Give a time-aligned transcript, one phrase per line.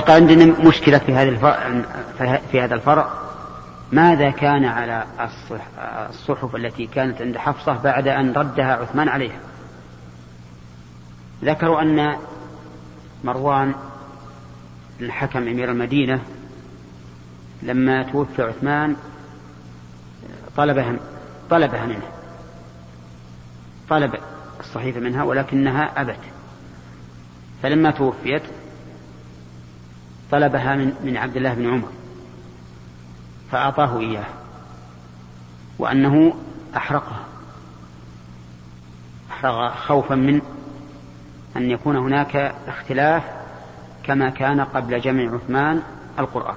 [0.00, 3.08] بقى عندنا مشكلة في هذا الفرع في هذا الفرع.
[3.92, 5.04] ماذا كان على
[6.10, 9.38] الصحف التي كانت عند حفصة بعد أن ردها عثمان عليها؟
[11.44, 12.16] ذكروا أن
[13.24, 13.74] مروان
[15.00, 16.20] الحكم أمير المدينة
[17.62, 18.96] لما توفي عثمان
[20.56, 20.96] طلبها
[21.50, 22.08] طلبها منه.
[23.90, 24.14] طلب
[24.60, 26.18] الصحيفة منها ولكنها أبت.
[27.62, 28.42] فلما توفيت
[30.30, 31.88] طلبها من من عبد الله بن عمر
[33.50, 34.26] فأعطاه إياه
[35.78, 36.34] وأنه
[36.76, 37.24] أحرقها.
[39.30, 40.40] أحرق خوفا من
[41.56, 42.36] أن يكون هناك
[42.68, 43.22] اختلاف
[44.02, 45.82] كما كان قبل جمع عثمان
[46.18, 46.56] القرآن.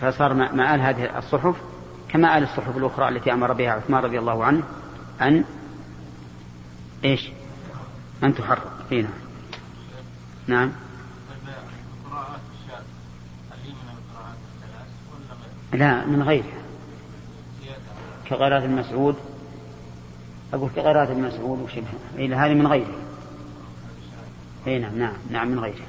[0.00, 1.56] فصار مآل هذه الصحف
[2.08, 4.62] كمآل الصحف الأخرى التي أمر بها عثمان رضي الله عنه
[5.20, 5.44] أن
[7.04, 7.30] إيش؟
[8.24, 8.72] أن تحرق.
[8.92, 9.08] هنا
[10.46, 10.72] نعم.
[15.74, 16.64] لا من غيرها.
[18.30, 19.16] كقراءة المسعود
[20.54, 22.98] أقول كقراءة المسعود وشبه إلى هذه من غيره
[24.66, 25.86] أي نعم نعم نعم من غيره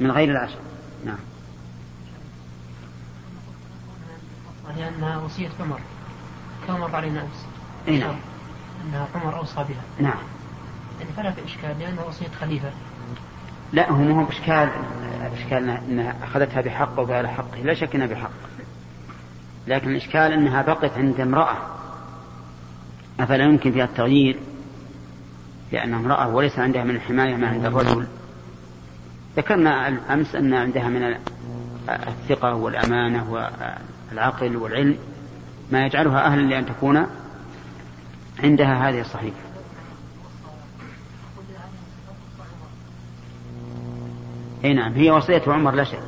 [0.00, 0.58] من غير العشر.
[1.04, 1.18] نعم.
[4.76, 5.80] لأنها وصية عمر.
[6.66, 7.46] كما مر علينا أمس؟
[7.88, 8.16] أي نعم.
[8.84, 9.82] أنها عمر أوصى بها.
[10.00, 10.22] نعم.
[11.00, 12.70] يعني فلا في إشكال لأنها وصية خليفة.
[13.72, 18.30] لا هو ما هو إشكال أنها أخذتها بحق وغير حق لا شك أنها بحق.
[19.66, 21.56] لكن الإشكال أنها بقت عند امرأة.
[23.20, 24.38] أفلا يمكن فيها التغيير؟
[25.72, 28.06] لأنها امرأة وليس عندها من الحماية ما عند الرجل.
[29.36, 31.14] ذكرنا أمس أن عندها من
[31.88, 33.32] الثقة والأمانة
[34.10, 34.98] والعقل والعلم.
[35.72, 37.06] ما يجعلها أهلا لأن تكون
[38.42, 39.51] عندها هذه الصحيفة.
[44.64, 46.02] اي نعم هي وصية عمر لا شك.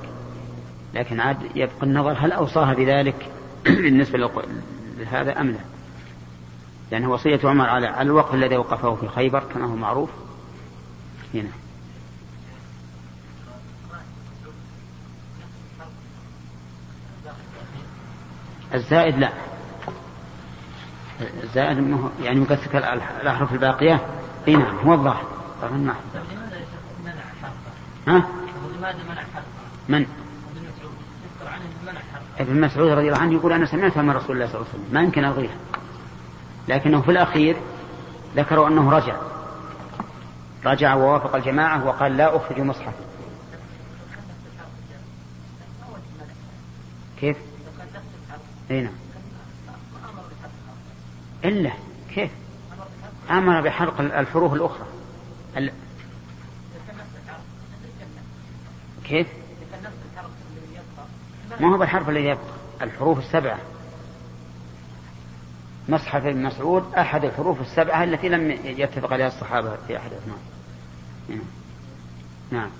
[0.94, 3.30] لكن عاد يبقى النظر هل أوصاها بذلك
[3.64, 4.30] بالنسبة
[4.98, 5.58] لهذا أم لا؟
[6.90, 10.10] لأنه وصية عمر على الوقف الذي وقفه في خيبر كما هو معروف.
[11.34, 11.48] هنا
[18.74, 19.32] الزائد لا.
[21.42, 24.06] الزائد يعني مكسك الأحرف الباقية.
[24.48, 25.26] اي نعم هو الظاهر.
[25.62, 25.94] طبعا ما
[28.06, 28.43] ها؟
[29.88, 30.06] من؟
[32.38, 32.88] ابن مسعود.
[32.88, 35.24] رضي الله عنه يقول أنا سمعتها من رسول الله صلى الله عليه وسلم ما يمكن
[35.24, 35.56] ألغيها.
[36.68, 37.56] لكنه في الأخير
[38.36, 39.16] ذكروا أنه رجع.
[40.64, 42.94] رجع ووافق الجماعة وقال لا أخرج مصحف
[47.20, 47.36] كيف؟
[48.70, 48.92] إي نعم.
[51.44, 51.72] إلا
[52.14, 52.30] كيف؟
[53.30, 54.86] آمر بحرق الحروف الأخرى.
[59.04, 59.26] كيف؟
[61.60, 63.58] ما هو بالحرف الذي يبقى؟ الحروف السبعة.
[65.88, 70.10] مصحف ابن مسعود أحد الحروف السبعة التي لم يتفق عليها الصحابة في أحد
[71.28, 71.38] نعم.
[72.50, 72.70] نعم.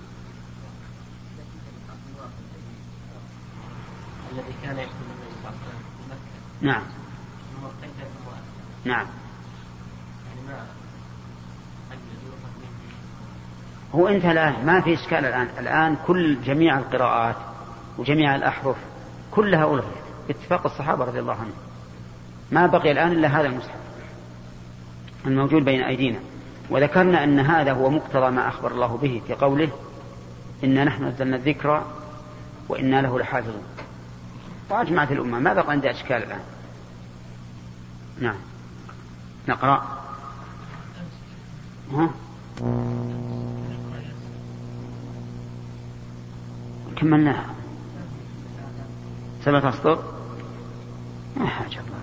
[4.32, 5.68] الذي كان يكتب النبي صلى الله عليه
[6.06, 6.22] وسلم
[6.60, 6.82] نعم.
[8.84, 9.06] نعم
[13.94, 15.48] هو انتهى الآن ما في إشكال الآن.
[15.58, 17.36] الآن كل جميع القراءات
[17.98, 18.76] وجميع الأحرف
[19.30, 21.52] كلها ألغيت باتفاق الصحابة رضي الله عنهم.
[22.52, 23.80] ما بقي الآن إلا هذا المصحف
[25.26, 26.18] الموجود بين أيدينا.
[26.70, 29.68] وذكرنا أن هذا هو مقتضى ما أخبر الله به في قوله
[30.64, 31.82] إنا نحن نزلنا الذكر
[32.68, 33.62] وإنا له لحافظون.
[34.70, 35.38] وأجمعت الأمة.
[35.38, 36.40] ما بقى عندها أشكال الآن؟
[38.20, 38.36] نعم.
[39.48, 39.82] نقرأ.
[41.92, 42.10] ها؟
[46.96, 47.54] كملناها
[49.44, 50.02] سبعة أسطر
[51.36, 51.80] ما حاجة.
[51.80, 51.98] الله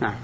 [0.00, 0.14] نعم.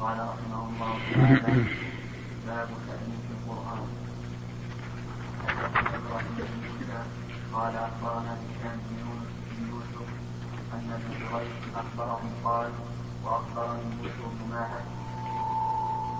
[0.00, 1.64] قال رحمه الله تعالى
[2.46, 3.86] باب تأليف القرآن
[7.54, 10.08] قال أخبرنا هشام بن يوسف
[10.74, 12.70] أن ابن جريج أخبرهم قال
[13.32, 14.82] وأخبرني يوسف بن ماهر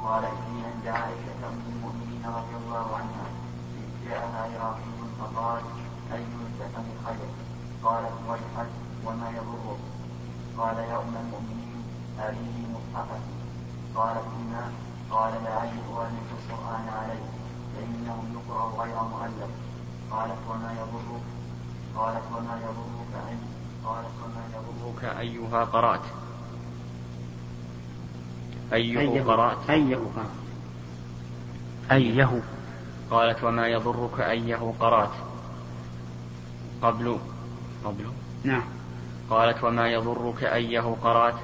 [0.04, 3.26] قال إني عند عائشة أم المؤمنين رضي الله عنها
[3.78, 5.62] إذ جاءها عراقي فقال
[6.12, 7.28] أي التفن الخير
[7.84, 8.70] قالت ويحك
[9.06, 9.80] وما يضرك
[10.58, 11.82] قال يا أم المؤمنين
[12.20, 13.20] أريني مصحفا
[13.96, 14.72] قالت بما
[15.10, 17.24] قال لعلي أؤلف القرآن عليه
[17.74, 19.50] فإنه يقرأ غير مؤلف
[20.10, 21.22] قالت وما يضرك
[21.96, 23.36] قالت وما يضرك أي
[23.84, 26.21] قالت وما يضرك أيها قرأت.
[28.72, 30.42] أيه قرأت أيه قرأت
[31.92, 32.42] أيه.
[33.10, 35.10] قالت وما يضرك أيه قرأت.
[36.82, 37.18] قبل.
[37.84, 38.04] قبل.
[38.44, 38.64] نعم.
[39.30, 41.34] قالت وما يضرك أيه قرأت.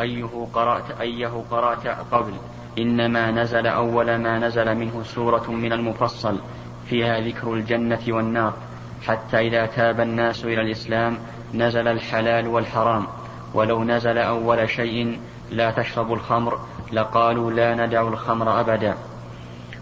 [0.00, 2.32] أيه قرأت أيه قرأت قبل.
[2.78, 6.38] إنما نزل أول ما نزل منه سورة من المفصل.
[6.86, 8.54] فيها ذكر الجنة والنار.
[9.02, 11.18] حتى إذا تاب الناس إلى الإسلام
[11.54, 13.06] نزل الحلال والحرام.
[13.54, 15.20] ولو نزل أول شيء
[15.52, 16.58] لا تشرب الخمر
[16.92, 18.94] لقالوا لا ندع الخمر أبدا.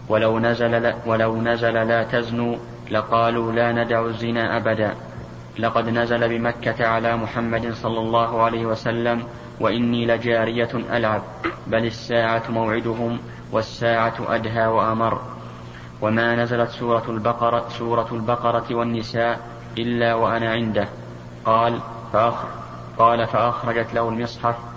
[0.09, 2.55] ولو نزل ولو نزل لا تزنوا
[2.91, 4.95] لقالوا لا ندع الزنا أبدا.
[5.59, 9.23] لقد نزل بمكة على محمد صلى الله عليه وسلم
[9.59, 11.21] وإني لجارية ألعب
[11.67, 13.19] بل الساعة موعدهم
[13.51, 15.21] والساعة أدهى وأمر.
[16.01, 19.39] وما نزلت سورة البقرة سورة البقرة والنساء
[19.77, 20.87] إلا وأنا عنده.
[21.45, 21.79] قال
[22.13, 22.35] فأخ
[22.97, 24.70] قال فأخرجت له المصحف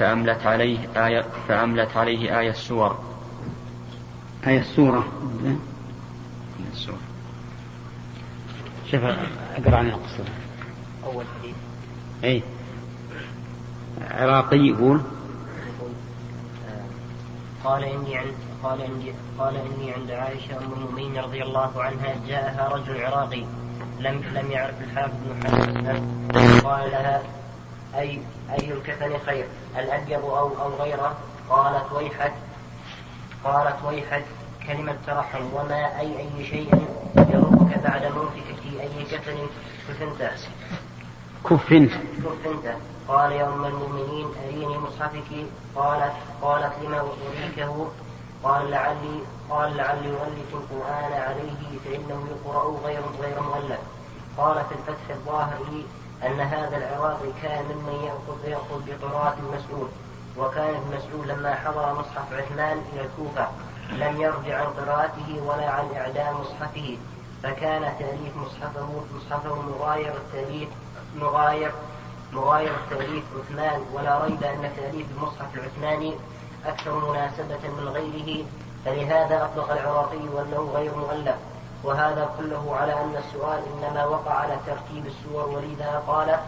[0.00, 2.98] فأملت عليه آية فأملت عليه آية السور.
[4.46, 5.08] آية السورة.
[6.72, 6.98] السور
[8.90, 10.24] شوف أقرأ عن القصة.
[11.04, 11.54] أول حديث.
[12.24, 12.42] اي
[14.10, 15.00] عراقي يقول
[17.64, 22.68] قال إني عند قال إني قال إني عند عائشة أم المؤمنين رضي الله عنها جاءها
[22.68, 23.44] رجل عراقي
[24.00, 26.00] لم لم يعرف الحافظ بن حجر
[26.68, 27.22] قال لها
[27.94, 28.20] أي
[28.50, 29.46] أي الكفن خير
[29.76, 31.16] الأبيض أو أو غيره؟
[31.50, 32.32] قالت ويحك
[33.44, 34.24] قالت ويحك
[34.66, 39.38] كلمة ترحم وما أي أي شيء يضرك بعد موتك في أي كفن
[39.88, 40.30] كفنت
[41.44, 41.90] كفنت
[42.24, 42.74] كفنت
[43.08, 45.46] قال يا أم المؤمنين أريني مصحفك؟
[45.76, 47.88] قالت قالت لما أريكه؟
[48.44, 49.20] قال لعلي
[49.50, 53.78] قال لعلي أؤلف القرآن عليه فإنه يقرأ غير غير مؤلف.
[54.38, 55.86] قال في الفتح الظاهري
[56.26, 59.90] أن هذا العراقي كان ممن يأخذ يأخذ بقراءة المسعود
[60.38, 63.48] وكان ابن مسعود لما حضر مصحف عثمان إلى الكوفة
[63.92, 66.98] لم يرجع عن قراءته ولا عن إعدام مصحفه
[67.42, 70.68] فكان تأليف مصحفه مصحفه مغاير التأليف
[71.16, 71.72] مغاير
[72.32, 76.14] مغاير تأليف عثمان ولا ريب أن تأليف المصحف العثماني
[76.66, 78.44] أكثر مناسبة من غيره
[78.84, 81.36] فلهذا أطلق العراقي وأنه غير مؤلف.
[81.84, 86.40] وهذا كله على أن السؤال إنما وقع على ترتيب السور ولذا قالت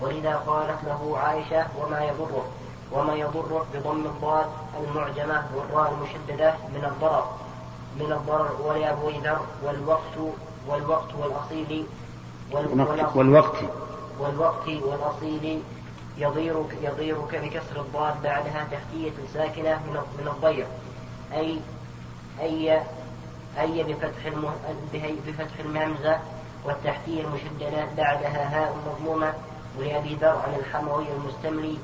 [0.00, 2.44] ولذا قالت له عائشة وما يضره
[2.92, 4.46] وما يضره بضم الضاد
[4.80, 7.24] المعجمة والراء المشددة من الضرر
[7.96, 10.34] من الضرر ولأبوي ذر والوقت
[10.68, 11.86] والوقت والأصيل
[12.52, 13.56] والوقت والوقت
[14.20, 15.62] والوقت والأصيل
[16.18, 20.66] يضيرك يضيرك بكسر الضاد بعدها تحتية ساكنة من من الضير
[21.32, 21.60] أي
[22.40, 22.82] أي
[23.58, 24.50] أي بفتح الم...
[25.26, 26.18] بفتح المهمزة
[26.64, 29.34] والتحتية المشددة بعدها هاء مضمومة
[29.78, 31.78] ولأبي ذر عن الحموي المستملي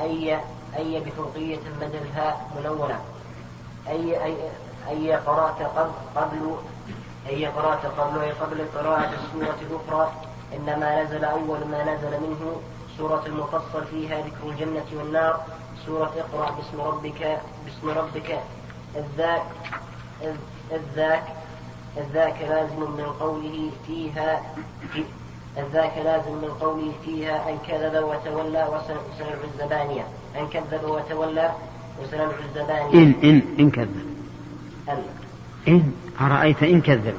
[0.00, 0.38] أي
[0.76, 3.00] أي بفوقية بدل الهاء منونة
[3.88, 4.36] أي أي
[4.88, 6.56] أي قرأت قبل قبل
[7.28, 10.12] أي قرأت قبل أي قبل قراءة السورة الأخرى.
[10.56, 12.60] إنما نزل أول ما نزل منه
[12.98, 15.44] سورة المفصل فيها ذكر الجنة والنار.
[15.86, 18.40] سورة اقرأ باسم ربك باسم ربك.
[18.96, 19.42] الذاك
[20.72, 21.22] الذاك
[21.96, 24.42] الذاك لازم من قوله فيها
[24.92, 25.04] في
[25.58, 30.04] الذاك لازم من قوله فيها أن كذب وتولى وسنعد الزبانية.
[30.36, 31.52] أن كذب وتولى
[32.02, 32.92] وسنعد الزبانية.
[32.94, 34.06] إن إن إن كذب.
[34.88, 35.02] أن
[35.68, 37.14] إن أرأيت إن كذب؟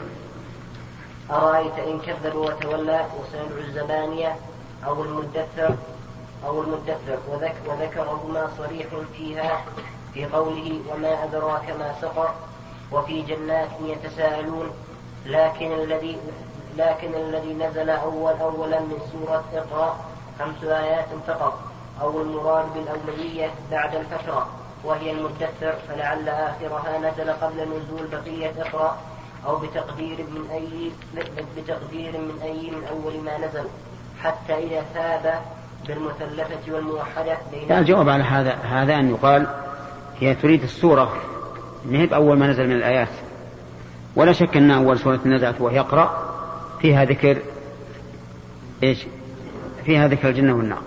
[1.32, 4.36] أرأيت إن كذب وتولى وسنعد الزبانية
[4.86, 5.76] أو المدثر
[6.46, 7.18] أو المدثر.
[7.30, 9.62] وذك وذكرهما صريح فيها
[10.14, 12.34] في قوله وما أدراك ما سقر.
[12.92, 14.70] وفي جنات يتساءلون
[15.26, 16.18] لكن الذي
[16.78, 19.98] لكن الذي نزل أول أولا من سورة اقرأ
[20.40, 21.60] خمس آيات فقط.
[22.02, 24.48] أو المراد بالأولوية بعد الفترة
[24.84, 28.98] وهي المدثر فلعل آخرها نزل قبل نزول بقية اقرأ
[29.46, 30.92] أو بتقدير من أي
[31.58, 33.68] بتقدير من أي من أول ما نزل
[34.24, 35.42] حتى إذا ثاب
[35.88, 39.48] بالمثلثة والموحدة بين الجواب على هذا هذا أن يقال
[40.20, 41.12] هي تريد السورة.
[41.86, 43.10] ما هي بأول ما نزل من الآيات.
[44.16, 46.36] ولا شك أن أول سورة نزلت وهي يقرأ
[46.82, 47.38] فيها ذكر
[48.84, 49.06] إيش؟
[49.86, 50.82] فيها ذكر الجنة والنار.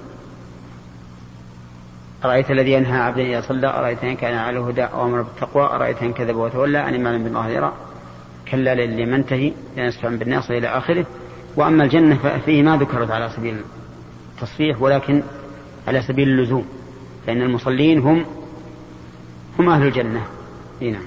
[2.25, 6.03] أرأيت الذي ينهى عبدا إذا صلى أرأيت إن كان على الهدى أو أمر بالتقوى؟ أرأيت
[6.03, 7.73] إن كذب وتولى؟ أن ما من بالله يرى؟
[8.51, 11.07] كلا للي منتهي لنسفع بالناصر إلى آخره.
[11.57, 13.57] وأما الجنة ففيه ما ذكرت على سبيل
[14.37, 15.23] التصريح ولكن
[15.89, 16.67] على سبيل اللزوم
[17.27, 18.25] فإن المصلين هم
[19.59, 20.27] هم أهل الجنة.
[20.91, 21.07] نعم.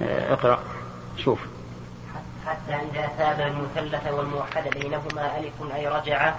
[0.00, 0.58] اقرأ.
[1.16, 1.38] شوف.
[2.68, 6.34] إذا ثاب المثلث والموحد بينهما ألف أي رجع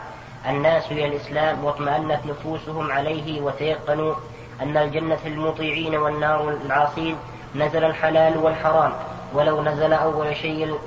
[0.49, 4.15] الناس إلى الإسلام واطمأنت نفوسهم عليه وتيقنوا
[4.61, 7.17] أن الجنة للمطيعين والنار للعاصين
[7.55, 8.93] نزل الحلال والحرام.
[9.33, 10.79] ولو نزل أول شيء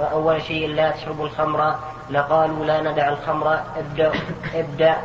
[0.00, 1.78] أول شيء لا تشربوا الخمر
[2.10, 4.12] لقالوا لا ندع الخمر أبدأ
[4.54, 4.96] أبدأ.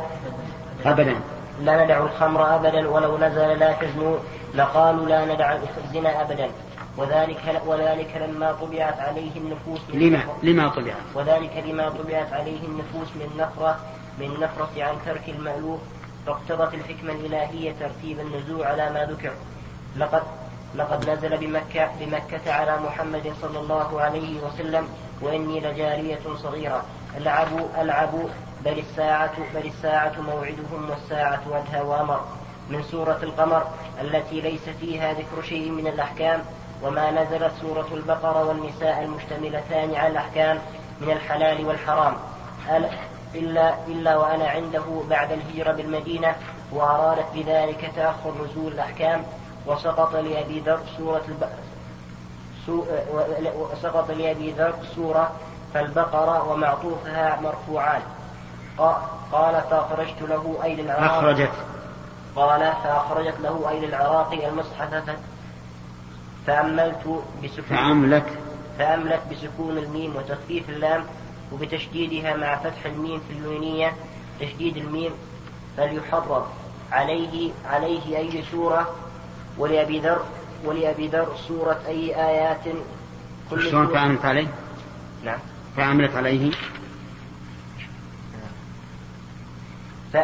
[0.84, 1.14] أبدا.
[1.60, 4.16] لا ندع الخمر أبدا ولو نزل لا تزنوا
[4.54, 6.50] لقالوا لا ندع الزنا أبدا.
[6.96, 13.08] وذلك وذلك لما طبعت عليه النفوس من لما لما طبعت؟ وذلك لما طبعت عليه النفوس
[13.16, 13.76] من نفرة
[14.18, 15.80] من نفرة عن ترك المألوف.
[16.26, 19.32] فاقتضت الحكمة الإلهية ترتيب النزول على ما ذكر.
[19.96, 20.22] لقد
[20.74, 24.88] لقد نزل بمكة بمكة على محمد صلى الله عليه وسلم
[25.20, 26.84] وإني لجارية صغيرة.
[27.16, 27.48] ألعب
[27.78, 28.10] ألعب
[28.64, 32.20] بل الساعة بل الساعة موعدهم والساعة أدهى وأمر.
[32.70, 33.66] من سورة القمر
[34.00, 36.42] التي ليس فيها ذكر شيء من الأحكام
[36.82, 40.58] وما نزلت سورة البقرة والنساء المشتملتان على الأحكام
[41.00, 42.14] من الحلال والحرام.
[43.34, 46.36] إلا إلا وأنا عنده بعد الهجرة بالمدينة
[46.72, 49.24] وأرادت بذلك تأخر نزول الأحكام.
[49.66, 51.48] وسقط لأبي ذر سورة الب...
[52.66, 52.84] سو...
[53.56, 55.32] وسقط لأبي ذر سورة
[55.74, 58.02] فالبقرة ومعطوفها مرفوعان.
[59.32, 61.52] قال فأخرجت له أي للعراق أخرجت.
[62.36, 65.16] قال فأخرجت له أي للعراق المصحف
[66.46, 68.26] فأملت بسكون فأملت
[68.78, 71.04] فأملت بسكون الميم وتخفيف اللام
[71.52, 73.96] وبتشديدها مع فتح الميم في اليونية
[74.40, 75.12] تشديد الميم
[75.76, 76.46] فليحرر
[76.92, 78.94] عليه عليه أي سورة
[79.58, 80.22] ولأبي ذر
[80.64, 82.64] ولأبي ذر سورة أي آيات
[83.50, 84.48] كل شلون فأملت عليه؟
[85.24, 85.38] نعم.
[85.76, 86.50] فأملت عليه؟
[90.12, 90.16] ف...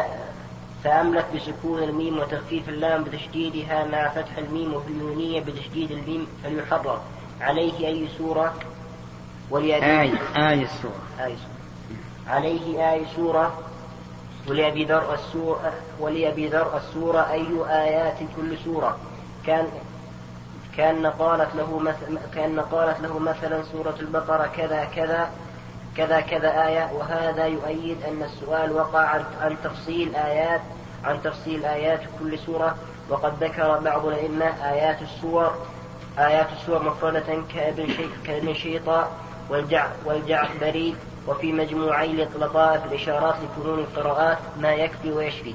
[0.83, 7.01] فأملت بسكون الميم وتخفيف اللام بتشديدها مع فتح الميم وفي اليونية بتشديد الميم فليحرر
[7.41, 8.53] عليه أي سورة؟
[9.51, 11.01] ولأبي آية آية السورة.
[11.19, 11.59] آية سورة.
[12.27, 13.59] عليه آية سورة؟
[14.47, 18.97] ولأبي ذر السورة ولأبي ذر السورة أي آيات كل سورة.
[19.45, 19.67] كان
[20.77, 25.29] كان قالت له مثل كان قالت له مثلا سورة البقرة كذا كذا
[25.97, 30.61] كذا كذا آية وهذا يؤيد أن السؤال وقع عن تفصيل آيات
[31.03, 32.75] عن تفصيل آيات كل سورة
[33.09, 35.51] وقد ذكر بعض الأئمة آيات السور
[36.19, 37.87] آيات السور مفردة كابن
[38.25, 39.07] كابن شيطة
[39.49, 40.95] والجع والجعفري
[41.27, 45.53] وفي مجموعي لطائف الإشارات لفنون القراءات ما يكفي ويشفي.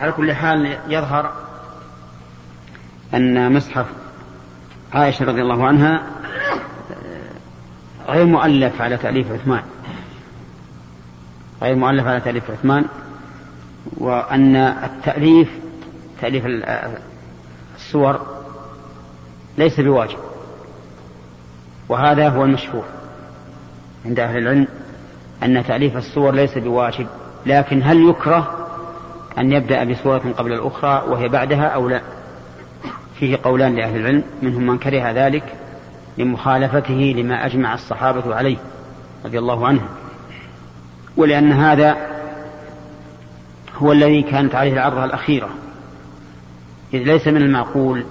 [0.00, 1.32] على كل حال يظهر
[3.14, 3.86] أن مصحف
[4.92, 6.02] عائشة رضي الله عنها
[8.08, 9.62] غير مؤلف على تأليف عثمان.
[11.62, 12.84] غير مؤلف على تأليف عثمان
[13.96, 15.48] وأن التأليف
[16.20, 16.44] تأليف
[17.76, 18.20] السور
[19.58, 20.18] ليس بواجب.
[21.88, 22.84] وهذا هو المشهور
[24.06, 24.68] عند أهل العلم
[25.42, 27.06] أن تأليف السور ليس بواجب
[27.46, 28.63] لكن هل يكره
[29.38, 32.02] أن يبدأ بسورة قبل الأخرى وهي بعدها أو لا.
[33.18, 35.44] فيه قولان لأهل العلم منهم من كره ذلك
[36.18, 38.56] لمخالفته لما أجمع الصحابة عليه
[39.24, 39.88] رضي الله عنهم.
[41.16, 41.96] ولأن هذا
[43.76, 45.48] هو الذي كانت عليه العرضة الأخيرة.
[46.94, 48.04] إذ ليس من المعقول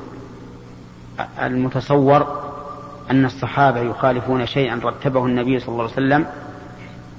[1.42, 2.44] المتصور
[3.12, 6.26] أن الصحابة يخالفون شيئا رتبه النبي صلى الله عليه وسلم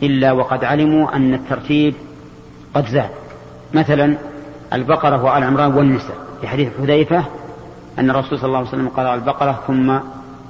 [0.02, 1.94] إلا وقد علموا أن الترتيب
[2.74, 3.10] قد زاد.
[3.74, 4.16] مثلا
[4.72, 6.16] البقرة وآل عمران والنساء.
[6.40, 7.24] في حديث حذيفة
[7.98, 9.98] أن الرسول صلى الله عليه وسلم قرأ البقرة ثم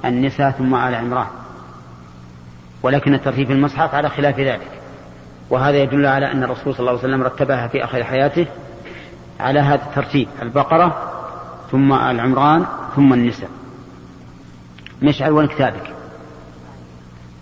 [0.05, 1.27] النساء ثم آل عمران.
[2.83, 4.71] ولكن الترتيب في المصحف على خلاف ذلك.
[5.49, 8.45] وهذا يدل على أن الرسول صلى الله عليه وسلم رتبها في آخر حياته
[9.39, 10.27] على هذا الترتيب.
[10.41, 11.11] البقرة
[11.71, 12.65] ثم آل عمران
[12.95, 13.49] ثم النساء.
[15.01, 15.93] مشعل وين كتابك.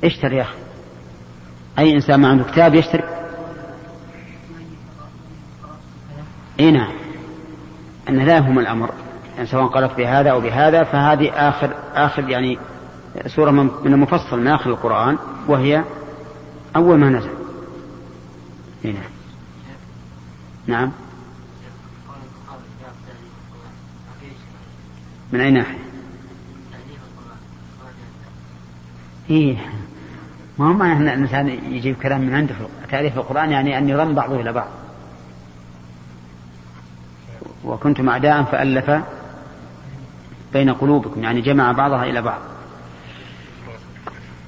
[0.04, 0.54] اشتري يا أخي.
[1.80, 3.04] أي إنسان ما عنده كتاب يشتري؟
[6.60, 6.92] إي نعم.
[8.10, 8.90] أن لا يهم الأمر.
[9.36, 12.60] يعني سواء قرأت بهذا أو بهذا فهذه آخر آخر يعني
[13.28, 15.18] سورة من المفصل من آخر القرآن
[15.48, 15.84] وهي
[16.76, 17.30] أول ما نزل.
[18.86, 19.00] هنا
[20.68, 20.92] نعم.
[25.32, 25.78] من أي ناحية؟
[29.30, 29.58] إيه
[30.60, 32.56] ما هو معنى الإنسان يجيب كلام من عنده
[32.92, 34.68] تأليف القرآن يعني أن يضم بعضه إلى بعض.
[37.74, 38.92] وكنتم أعداء فألف
[40.54, 42.40] بين قلوبكم يعني جمع بعضها إلى بعض.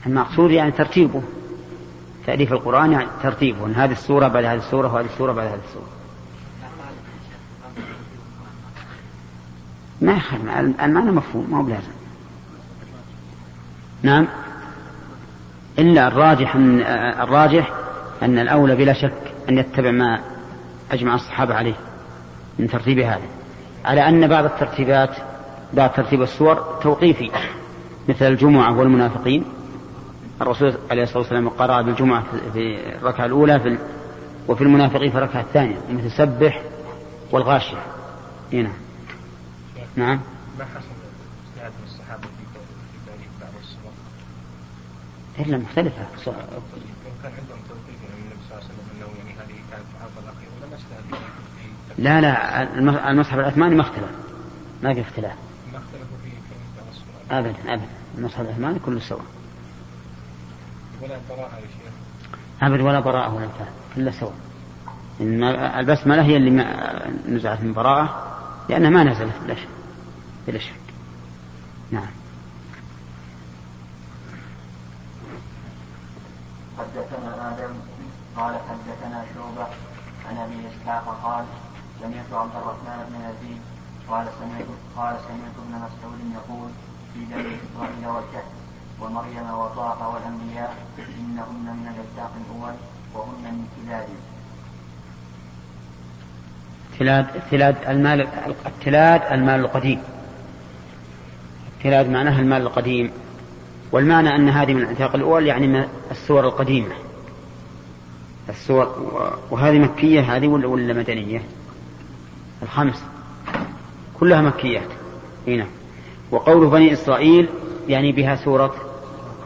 [0.05, 1.24] المقصود يعني ترتيبه
[2.25, 5.88] تأليف القرآن يعني ترتيبه هذه السورة بعد هذه السورة وهذه السورة بعد هذه السورة.
[10.01, 10.41] ما يخالف
[10.82, 11.91] المعنى مفهوم ما هو بلازم.
[14.03, 14.27] نعم.
[15.79, 16.82] إلا الراجح أن
[17.22, 17.72] الراجح
[18.24, 20.20] أن الأولى بلا شك أن يتبع ما
[20.91, 21.75] أجمع الصحابة عليه.
[22.59, 23.27] من ترتيب هذا.
[23.85, 25.17] على أن بعض الترتيبات
[25.74, 27.31] بعض ترتيب السور توقيفي
[28.09, 29.45] مثل الجمعة والمنافقين.
[30.41, 33.77] الرسول عليه الصلاة والسلام قرأ بالجمعة في الركعة الأولى في
[34.47, 36.62] وفي المنافقين في الركعة الثانية مثل سبح
[37.31, 37.77] والغاشية.
[38.53, 38.71] هنا
[39.95, 40.19] نعم.
[40.59, 40.95] ما حصل
[41.55, 43.91] من الصحابة في تاريخ بعض الصور؟
[45.39, 46.05] إلا مختلفة
[47.25, 50.50] كان عندهم توقيف من النبي صلى الله عليه وسلم أنه يعني هذه كانت العرض الأخير
[50.57, 51.05] ولا ما اجتهد
[51.98, 52.64] لا لا
[53.12, 54.10] المصحف العثماني ما اختلف.
[54.84, 55.36] ما في اختلاف.
[55.74, 56.30] ما اختلفوا في
[56.78, 57.90] بعض الصور أبدا أبدا.
[58.18, 59.22] المصحف العثماني كله سواء
[61.02, 61.94] ولا براءة يا شيخ.
[62.62, 64.34] أبد ولا براءة ولا بتاع كله سواء
[65.80, 68.38] البسملة هي اللي ما نزعت من براءة
[68.70, 69.68] لأنها ما نزلت بلا شك.
[70.48, 70.74] بلا شك.
[71.92, 72.08] نعم.
[76.78, 77.74] حدثنا آدم
[78.38, 79.68] قال حدثنا شعبة
[80.30, 81.46] عن أبي إسحاق قال
[82.00, 83.62] سمعت عبد الرحمن بن يزيد
[84.10, 84.66] قال سمعت
[84.98, 86.70] قال سمعت ابن مسعود يقول
[87.14, 88.66] في بني إسرائيل والكهف
[89.02, 92.75] ومريم وطاق والأنبياء إنهن من الإسحاق الأول
[93.14, 94.08] وهن من كلاد
[96.94, 98.28] التلاد التلاد المال
[98.66, 100.02] التلاد المال القديم.
[101.78, 103.12] التلاد معناها المال القديم.
[103.92, 106.96] والمعنى أن هذه من العتاق الأول يعني من السور القديمة.
[108.50, 109.12] السور
[109.52, 111.42] وهذه مكية هذه ولا ولا مدنية؟
[112.63, 113.03] الخمس
[114.19, 114.89] كلها مكيات.
[115.47, 115.67] هنا
[116.31, 117.50] وقول بني إسرائيل
[117.88, 118.75] يعني بها سورة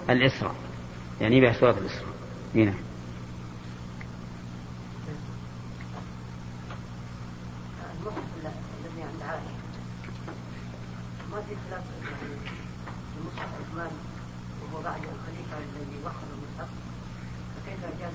[0.09, 0.55] الإسراء.
[1.21, 2.09] يعني بها سورة الإسراء.
[2.55, 2.73] هنا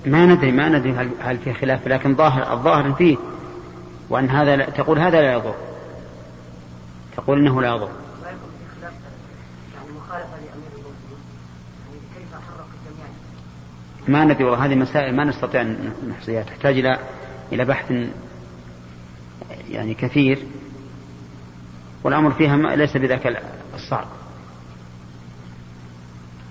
[0.07, 3.17] ما ندري ما ندري هل, هل في خلاف لكن ظاهر الظاهر فيه
[4.09, 5.55] وأن هذا لا تقول هذا لا يضر.
[7.17, 7.91] تقول إنه لا يضر.
[14.09, 16.99] ما ندري والله هذه مسائل ما نستطيع أن نحصيها تحتاج إلى
[17.53, 17.93] إلى بحث
[19.69, 20.47] يعني كثير.
[22.05, 23.43] والأمر فيها ليس بذاك
[23.75, 24.07] الصعب.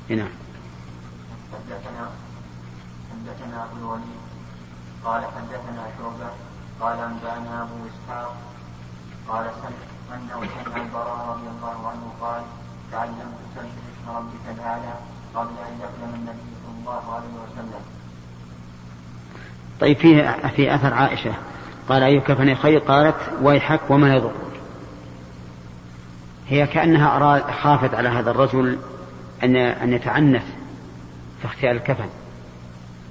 [0.10, 0.30] نعم.
[3.12, 4.24] حدثنا أبو الوليد
[5.06, 6.32] قال حدثنا شعبة
[6.82, 8.36] قال انبأنا أبو إسحاق.
[9.28, 12.42] قال سمع انه سمع البراء رضي الله عنه قال
[12.92, 14.94] تعلمت سبح اسم ربك الأعلى
[15.36, 17.82] قبل أن يقدم النبي صلى الله عليه وسلم.
[19.80, 21.34] طيب فيه في أثر عائشة.
[21.90, 24.34] قال اي كفني خير؟ قالت ويحك وما يضرك
[26.48, 26.68] هي
[27.06, 28.80] أراد خافت على هذا الرجل
[29.44, 30.44] ان أن يتعنف
[31.42, 32.10] في اختيار الكفن.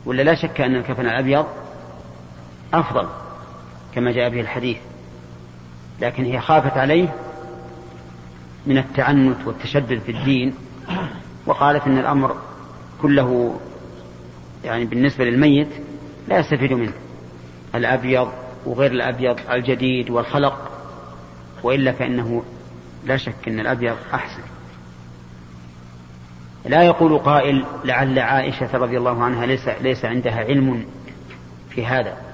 [0.06, 1.46] ولا لا شك أن الكفن الأبيض
[2.74, 3.08] أفضل؟
[3.94, 4.76] كما جاء به الحديث.
[6.00, 7.14] لكن هي خافت عليه
[8.66, 10.54] من التعنت والتشدد في الدين
[11.46, 12.36] وقالت إن الأمر
[13.02, 13.60] كله
[14.64, 15.68] يعني بالنسبة للميت
[16.28, 16.92] لا يستفيد منه.
[17.74, 18.32] الأبيض
[18.66, 20.70] وغير الأبيض الجديد والخلق
[21.62, 22.42] وإلا فإنه
[23.04, 24.42] لا شك إن الأبيض أحسن.
[26.64, 30.86] لا يقول قائل لعل عائشة رضي الله عنها ليس, ليس عندها علم
[31.70, 32.31] في هذا.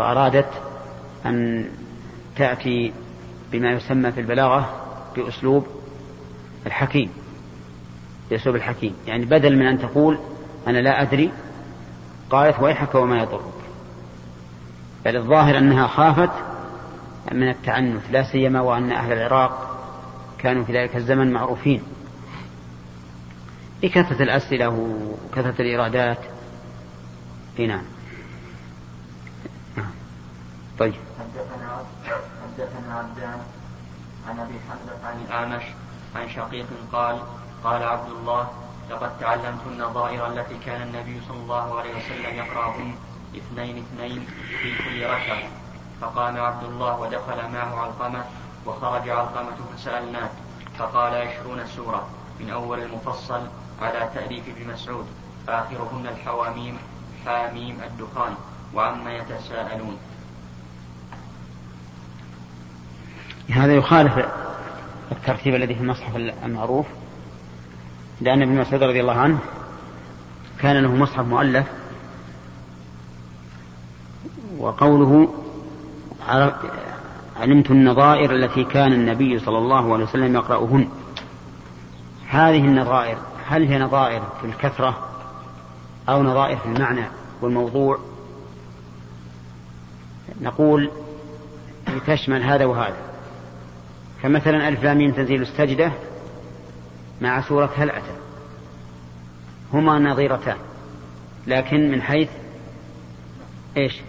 [0.00, 0.48] فأرادت
[1.26, 1.64] أن
[2.36, 2.92] تأتي
[3.52, 4.70] بما يسمى في البلاغة
[5.16, 5.66] بأسلوب
[6.66, 7.10] الحكيم
[8.30, 8.94] بأسلوب الحكيم.
[9.06, 10.18] يعني بدل من أن تقول
[10.66, 11.32] أنا لا أدري
[12.30, 13.54] قالت ويحك وما يضرك.
[15.04, 16.30] بل الظاهر أنها خافت
[17.32, 19.80] من التعنت لا سيما وأن أهل العراق
[20.38, 21.82] كانوا في ذلك الزمن معروفين.
[23.82, 26.18] بكثرة الأسئلة وكثرة الإيرادات
[27.58, 27.82] نعم.
[30.80, 30.94] طيب.
[32.42, 33.40] حدثنا عبدان
[34.28, 35.62] عن أبي حمزة عن الأعمش
[36.16, 37.18] عن شقيق قال
[37.64, 38.48] قال عبد الله
[38.90, 42.94] لقد تعلمت النظائر التي كان النبي صلى الله عليه وسلم يقرأهن
[43.36, 44.26] اثنين اثنين
[44.62, 45.48] في كل ركعة.
[46.00, 48.24] فقام عبد الله ودخل معه علقمة
[48.66, 50.30] وخرج علقمة فسألناه
[50.78, 52.06] فقال عشرون سورة
[52.40, 53.40] من أول المفصل
[53.82, 55.06] على تأليف ابن مسعود
[55.48, 56.78] آخرهن الحواميم
[57.24, 58.34] حاميم الدخان
[58.74, 59.98] وعما يتساءلون.
[63.52, 64.26] هذا يخالف
[65.12, 66.86] الترتيب الذي في المصحف المعروف.
[68.20, 69.38] لأن ابن مسعود رضي الله عنه
[70.60, 71.66] كان له مصحف مؤلف
[74.58, 75.28] وقوله
[77.36, 80.88] علمت النظائر التي كان النبي صلى الله عليه وسلم يقرأهن
[82.28, 85.08] هذه النظائر هل هي نظائر في الكثرة
[86.08, 87.04] أو نظائر في المعنى
[87.42, 87.98] والموضوع؟
[90.40, 90.90] نقول
[92.06, 93.09] تشمل هذا وهذا.
[94.22, 95.92] فمثلا ألف لامين تنزيل السجدة
[97.20, 98.16] مع سورة هل أتى.
[99.72, 100.56] هما نظيرتان
[101.46, 102.28] لكن من حيث
[103.76, 104.00] إيش؟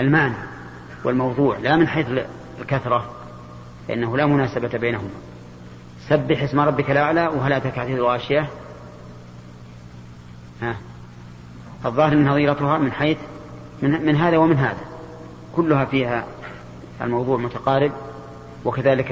[0.00, 0.34] المعنى
[1.04, 2.06] والموضوع لا من حيث
[2.60, 3.10] الكثرة
[3.88, 5.10] فإنه لا مناسبة بينهما.
[6.08, 8.48] سبح اسم ربك الأعلى وهل أتاك الغاشية؟
[10.62, 10.76] ها.
[11.84, 13.18] الظاهر من نظيرتها من حيث
[13.82, 14.84] من, من هذا ومن هذا.
[15.56, 16.26] كلها فيها
[17.00, 17.92] الموضوع متقارب.
[18.66, 19.10] وكذلك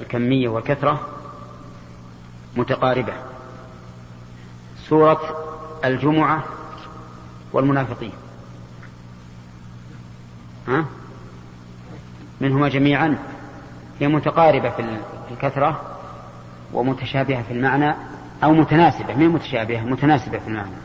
[0.00, 1.08] الكمية والكثرة
[2.56, 3.12] متقاربة.
[4.88, 5.20] سورة
[5.84, 6.44] الجمعة
[7.52, 8.12] والمنافقين.
[10.68, 10.84] ها؟
[12.40, 13.18] منهما جميعا.
[14.00, 14.98] هي متقاربة في
[15.30, 15.98] الكثرة
[16.72, 17.94] ومتشابهة في المعنى
[18.44, 19.14] أو متناسبة.
[19.14, 20.76] من متشابهة؟ متناسبة في المعنى.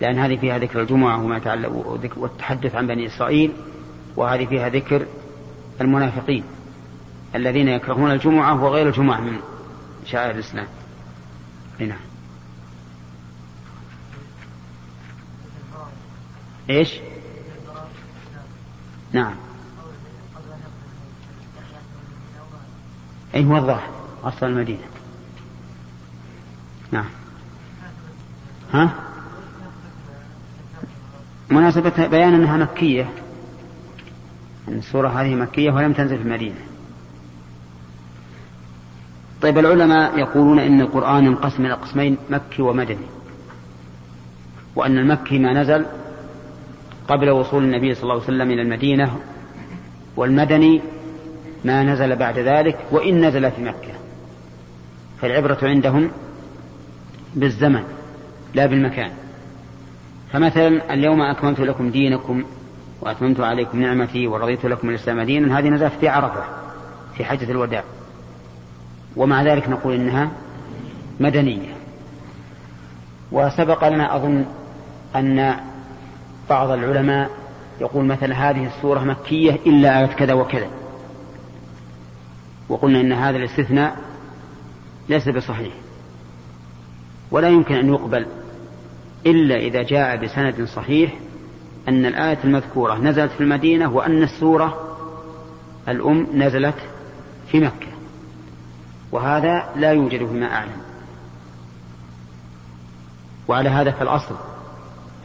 [0.00, 1.86] لأن هذه فيها ذكر الجمعة وما يتعلق
[2.16, 3.52] والتحدث عن بني إسرائيل
[4.16, 5.06] وهذه فيها ذكر
[5.80, 6.44] المنافقين
[7.34, 9.38] الذين يكرهون الجمعة وغير الجمعة من
[10.06, 10.66] شعائر الإسلام.
[11.78, 11.98] نعم.
[16.70, 16.94] إيش؟
[19.12, 19.34] نعم.
[23.34, 23.90] أي هو الظاهر
[24.24, 24.84] اصل المدينة.
[26.90, 27.08] نعم.
[28.72, 28.94] ها؟
[31.50, 33.21] مناسبة بيان أنها مكية.
[34.68, 36.54] السورة هذه مكية ولم تنزل في المدينة.
[39.42, 43.06] طيب العلماء يقولون إن القرآن ينقسم إلى قسمين مكي ومدني.
[44.76, 45.86] وأن المكي ما نزل
[47.08, 49.16] قبل وصول النبي صلى الله عليه وسلم إلى المدينة
[50.16, 50.80] والمدني
[51.64, 53.92] ما نزل بعد ذلك وإن نزل في مكة.
[55.20, 56.10] فالعبرة عندهم
[57.34, 57.82] بالزمن
[58.54, 59.10] لا بالمكان.
[60.32, 62.44] فمثلا اليوم أكملت لكم دينكم
[63.02, 65.58] وأتممت عليكم نعمتي ورضيت لكم الإسلام دينا.
[65.58, 66.44] هذه نزلت في عرفة
[67.16, 67.84] في حجة الوداع.
[69.16, 70.30] ومع ذلك نقول إنها
[71.20, 71.74] مدنية.
[73.32, 74.44] وسبق لنا أظن
[75.16, 75.56] أن
[76.50, 77.30] بعض العلماء
[77.80, 80.68] يقول مثلا هذه السورة مكية إلا آية كذا وكذا.
[82.68, 83.96] وقلنا إن هذا الاستثناء
[85.08, 85.72] ليس بصحيح.
[87.30, 88.26] ولا يمكن أن يقبل
[89.26, 91.12] إلا إذا جاء بسند صحيح
[91.88, 94.96] أن الآية المذكورة نزلت في المدينة وأن السورة
[95.88, 96.78] الأم نزلت
[97.50, 97.86] في مكة.
[99.12, 100.82] وهذا لا يوجد فيما أعلم.
[103.48, 104.34] وعلى هذا فالأصل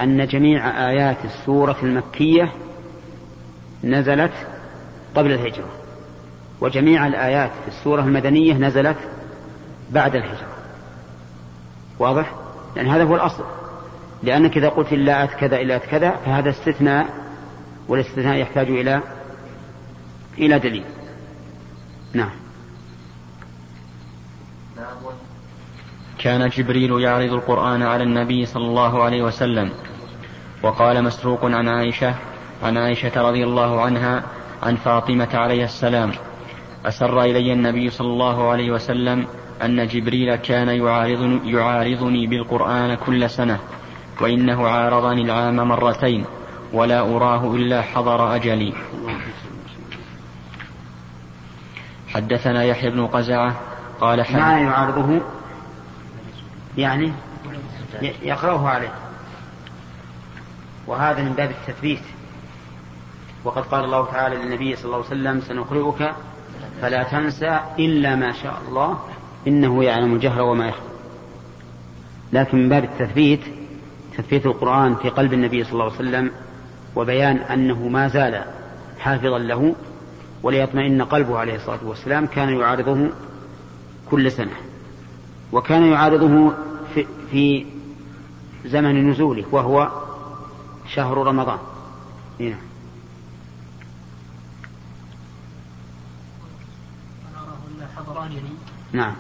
[0.02, 2.52] أن جميع آيات السورة المكية
[3.84, 4.34] نزلت
[5.16, 5.70] قبل الهجرة
[6.62, 8.98] وجميع الآيات في السورة المدنية نزلت
[9.92, 10.58] بعد الهجرة.
[12.00, 12.36] واضح؟
[12.76, 13.44] لأن هذا هو الأصل.
[14.24, 17.08] لأنك إذا قلت آت كذا إلا كذا فهذا استثناء
[17.88, 19.02] والاستثناء يحتاج إلى
[20.38, 20.84] إلى دليل.
[22.14, 22.32] نعم.
[26.20, 29.72] كان جبريل يعرض القرآن على النبي صلى الله عليه وسلم
[30.64, 32.16] وقال مسروق عن عائشة
[32.64, 34.24] عن عائشة رضي الله عنها
[34.64, 36.12] عن فاطمة عليه السلام
[36.86, 39.28] أسر إلي النبي صلى الله عليه وسلم
[39.64, 40.70] أن جبريل كان
[41.46, 43.60] يعارضني بالقرآن كل سنة.
[44.22, 46.26] وإنه عارضني العام مرتين
[46.74, 48.74] ولا أراه إلا حضر أجلي.
[52.08, 53.56] حدثنا يحيى بن قزعة
[54.02, 55.22] قال ما يعارضه؟
[56.78, 57.14] يعني
[58.02, 58.92] يقرأه عليه.
[60.88, 62.04] وهذا من باب التثبيت.
[63.44, 66.14] وقد قال الله تعالى للنبي صلى الله عليه وسلم سنقرئك
[66.82, 69.00] فلا تنسى إلا ما شاء الله
[69.48, 70.82] إنه يعلم الجهر وما يخفى.
[72.34, 73.42] لكن من باب التثبيت
[74.18, 76.32] تثبيت القرآن في قلب النبي صلى الله عليه وسلم
[76.96, 78.44] وبيان أنه ما زال
[79.00, 79.76] حافظا له
[80.44, 83.10] وليطمئن قلبه عليه الصلاة والسلام كان يعارضه
[84.12, 84.56] كل سنة.
[85.52, 86.54] وكان يعارضه
[86.94, 87.66] في, في
[88.66, 89.92] زمن نزوله وهو
[90.88, 91.60] شهر رمضان.
[92.40, 92.58] هنا.
[98.94, 99.16] نعم.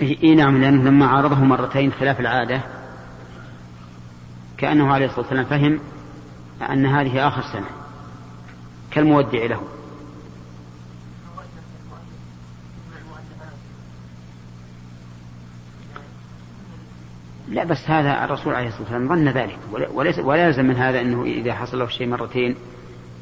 [0.00, 2.60] اي نعم لأنه لما عارضه مرتين خلاف العادة
[4.58, 5.80] كأنه عليه الصلاة والسلام فهم
[6.70, 7.66] أن هذه آخر سنة
[8.90, 9.62] كالمودع له.
[17.48, 19.58] لا بس هذا الرسول عليه الصلاة والسلام ظن ذلك
[19.94, 22.56] وليس ولا يلزم من هذا إنه إذا حصل له شيء مرتين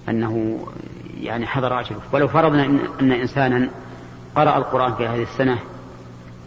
[0.08, 0.66] أنه
[1.20, 3.70] يعني حضر أجله ولو فرضنا إن, أن إنسانا
[4.36, 5.58] قرأ القرآن في هذه السنة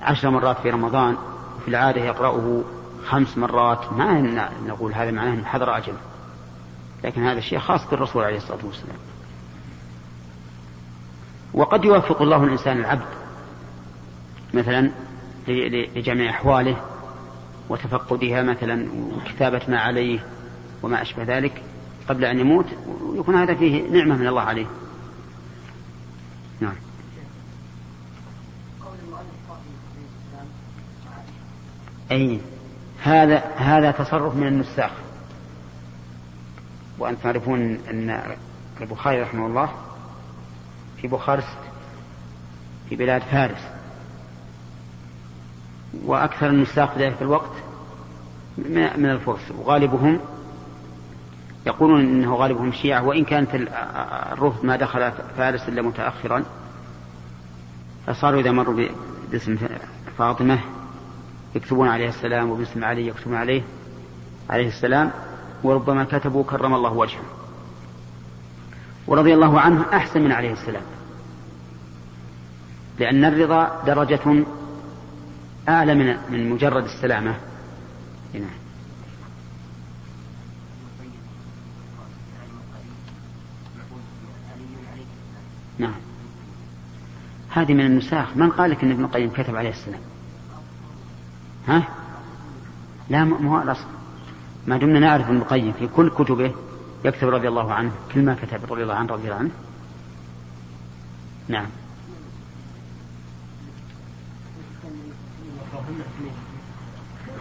[0.02, 1.18] عشر مرات في رمضان
[1.62, 2.64] في العادة يقرأه
[3.08, 3.94] خمس مرات.
[3.94, 4.22] ما
[4.68, 5.98] نقول هذا معناه أنه حضر أجله
[7.04, 8.98] لكن هذا الشيء خاص بالرسول عليه الصلاة والسلام.
[11.54, 13.08] وقد يوفق الله الإنسان العبد
[14.54, 14.92] مثلا
[15.48, 16.78] لجميع أحواله
[17.70, 20.20] وتفقدها مثلا وكتابة ما عليه
[20.84, 21.64] وما أشبه ذلك
[22.10, 22.66] قبل أن يموت
[23.02, 24.66] ويكون هذا فيه نعمة من الله عليه.
[26.60, 26.76] نعم.
[32.12, 32.40] أي.
[33.04, 34.92] هذا هذا تصرف من النساخ
[37.00, 38.22] وأنتم تعرفون أن
[38.82, 39.70] البخاري رحمه الله
[41.02, 41.58] في بخارست
[42.90, 43.62] في بلاد فارس.
[46.06, 47.52] وأكثر النساخ في ذلك الوقت
[48.98, 49.52] من الفرس.
[49.58, 50.20] وغالبهم
[51.66, 53.04] يقولون إنه غالبهم شيعة.
[53.04, 53.50] وإن كانت
[54.32, 56.44] الرفض ما دخل فارس إلا متاخرا
[58.08, 58.88] فصاروا إذا مروا
[59.32, 59.58] باسم
[60.18, 60.60] فاطمة
[61.56, 63.62] يكتبون عليه السلام وباسم علي يكتبون عليه
[64.50, 65.12] عليه السلام
[65.64, 67.24] وربما كتبوا كرم الله وجهه.
[69.08, 70.84] ورضي الله عنه أحسن من عليه السلام.
[73.00, 74.46] لأن الرضا درجة
[75.70, 77.36] أعلى من من مجرد السلامة.
[78.34, 78.50] نعم
[85.80, 85.96] نعم.
[87.50, 88.38] هذه من النساخ.
[88.38, 90.00] من قال لك إن ابن القيم كتب عليه السلام؟
[91.68, 91.84] ها؟
[93.10, 93.86] لا ما هو الاصل
[94.68, 96.54] ما دمنا نعرف ابن القيم في كل كتبه
[97.06, 99.52] يكتب رضي الله عنه كل ما كتب رضي الله عنه رضي الله عنه.
[101.48, 101.68] نعم.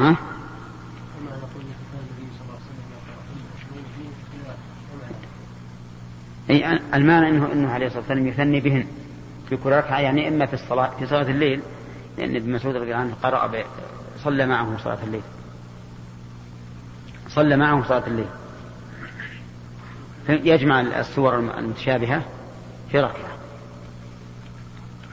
[0.00, 0.16] ها؟
[6.50, 8.86] أي المعنى أنه أنه عليه الصلاة والسلام يثني بهن.
[9.48, 11.60] في كل ركعة يعني إما في الصلاة في صلاة الليل
[12.18, 13.46] لأن ابن مسعود رضي الله عنه قرأ
[14.24, 15.22] صلى معه صلاة الليل.
[17.28, 18.28] صلى معه صلاة الليل.
[20.28, 22.22] يجمع السور المتشابهة
[22.90, 23.36] في ركعة.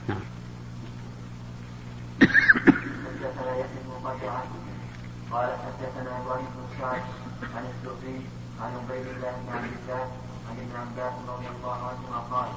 [0.08, 0.20] نعم.
[5.32, 7.02] قال حدثنا بن سعد
[7.56, 7.64] عن
[8.60, 8.70] عن
[9.06, 10.04] الله بن عبد الله
[10.50, 12.48] عن ابن عباس رضي الله عنهما قال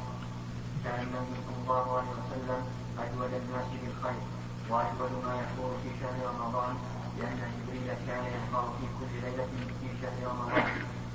[0.84, 2.62] كان النبي صلى الله عليه وسلم
[3.00, 4.37] اجود الناس بالخير.
[4.70, 6.74] واجود ما يكون في شهر رمضان
[7.18, 9.48] لأن جبريل كان يقرا في كل ليلة
[9.80, 10.66] في شهر رمضان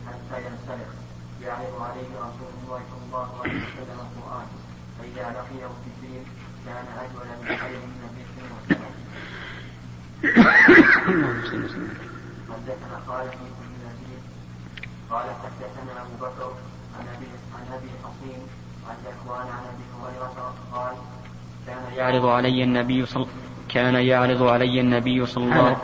[0.06, 0.90] حتى ينسلخ.
[1.42, 4.46] يعرض عليه رسول الله صلى الله عليه وسلم القرآن.
[4.98, 6.24] فإذا لقيه جبريل
[6.66, 6.86] كان
[7.40, 8.94] بالخير من الذكر والصلاه.
[12.50, 14.22] حدثنا خالد بن نزيد
[15.10, 16.52] قال حدثنا أبو بكر
[16.98, 18.42] عن ابي عن أبي حصين
[18.88, 20.96] عن ذكوان عن أبي هريرة قال
[21.66, 23.26] كان يعرض علي النبي صلى
[23.68, 25.76] كان يعرض علي النبي صلى الله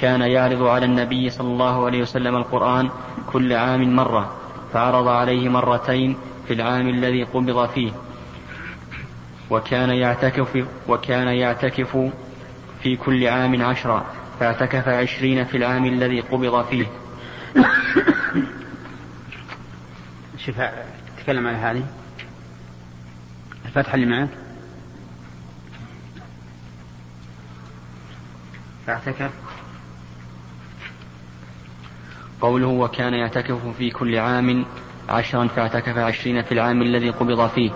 [0.00, 2.90] كان يعرض على النبي صلى الله عليه وسلم القرآن
[3.26, 4.36] كل عام مرة
[4.72, 7.92] فعرض عليه مرتين في العام الذي قبض فيه.
[9.50, 12.10] وكان يعتكف وكان يعتكف
[12.82, 14.06] في كل عام عشرا
[14.40, 16.86] فاعتكف عشرين في العام الذي قبض فيه.
[20.38, 20.56] شوف
[21.18, 21.86] تكلم على هذه.
[23.66, 24.28] الفتحة اللي معك؟
[28.86, 29.30] فاعتكف
[32.40, 34.64] قوله وكان يعتكف في كل عام
[35.08, 37.70] عشرا فاعتكف عشرين في العام الذي قبض فيه.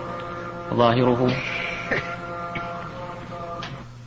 [0.75, 1.31] ظاهره؟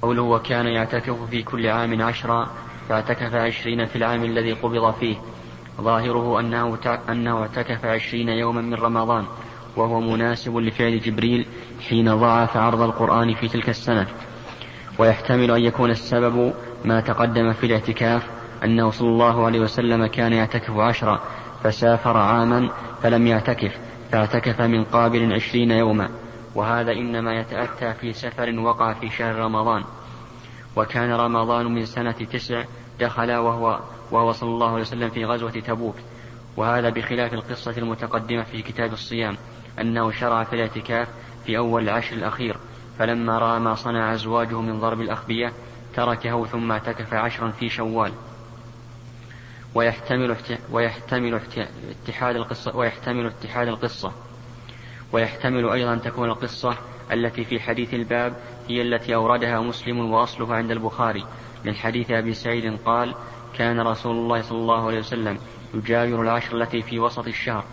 [0.02, 2.50] قوله وكان يعتكف في كل عام عشرا
[2.90, 5.16] فاعتكف عشرين في العام الذي قبض فيه.
[5.82, 6.78] ظاهره أنه,
[7.10, 9.26] أنه اعتكف عشرين يوما من رمضان
[9.76, 11.46] وهو مناسب لفعل جبريل
[11.90, 14.08] حين ضعف عرض القرآن في تلك السنة.
[15.00, 16.54] ويحتمل أن يكون السبب
[16.86, 18.24] ما تقدم في الاعتكاف
[18.64, 21.20] أنه صلى الله عليه وسلم كان يعتكف عشرا
[21.64, 22.70] فسافر عاما
[23.04, 23.78] فلم يعتكف
[24.12, 26.10] فاعتكف من قابل عشرين يوما.
[26.56, 29.84] وهذا إنما يتأتى في سفر وقع في شهر رمضان.
[30.76, 32.64] وكان رمضان من سنة تسع
[33.00, 33.80] دخل وهو
[34.12, 35.96] وهو صلى الله عليه وسلم في غزوة تبوك.
[36.58, 39.38] وهذا بخلاف القصة المتقدمة في كتاب الصيام
[39.82, 41.08] أنه شرع في الاعتكاف
[41.46, 42.58] في أول العشر الأخير.
[43.00, 45.54] فلما رأى ما صنع أزواجه من ضرب الأخبية
[45.96, 48.12] تركه ثم اعتكف عشرا في شوال.
[49.76, 50.36] ويحتمل
[50.72, 51.42] ويحتمل
[51.90, 54.12] اتحاد القصة ويحتمل اتحاد القصة.
[55.12, 56.78] ويحتمل أيضا تكون القصة
[57.12, 58.36] التي في حديث الباب
[58.70, 61.26] هي التي أوردها مسلم وأصلها عند البخاري.
[61.66, 63.16] من حديث أبي سعيد قال
[63.58, 65.38] كان رسول الله صلى الله عليه وسلم
[65.74, 67.64] يجاور العشر التي في وسط الشهر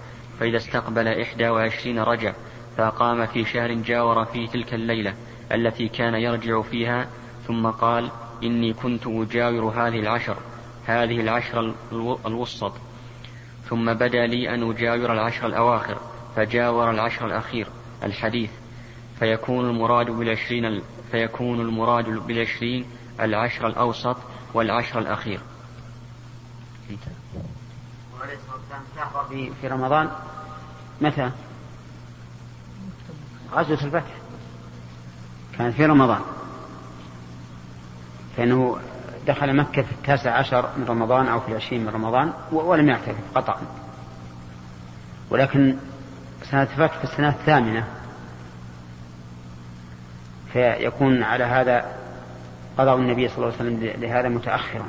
[0.40, 2.32] فإذا استقبل إحدى وعشرين رجع.
[2.80, 5.14] فأقام في شهر جاور فيه تلك الليلة
[5.52, 7.06] التي كان يرجع فيها
[7.46, 8.10] ثم قال
[8.42, 10.36] إني كنت أجاور هذه العشر
[10.86, 11.74] هذه العشر
[12.26, 12.72] الوسط.
[13.68, 15.98] ثم بدا لي أن أجاور العشر الأواخر
[16.36, 17.66] فجاور العشر الأخير
[18.02, 18.50] الحديث.
[19.18, 22.84] فيكون المراد بالعشرين فيكون المراد بالعشرين
[23.20, 24.16] العشر الأوسط
[24.54, 25.40] والعشر الأخير.
[29.28, 30.10] في, في رمضان؟
[31.00, 31.30] متى؟
[33.52, 34.10] غزوة الفتح
[35.58, 36.20] كانت في رمضان.
[38.36, 38.76] فإنه
[39.26, 43.60] دخل مكة في التاسع عشر من رمضان أو في العشرين من رمضان ولم يعترف قطعا.
[45.30, 45.76] ولكن
[46.50, 47.86] سنة الفتح في السنة الثامنة
[50.52, 51.96] فيكون على هذا
[52.78, 54.86] قضاء النبي صلى الله عليه وسلم لهذا متأخرا.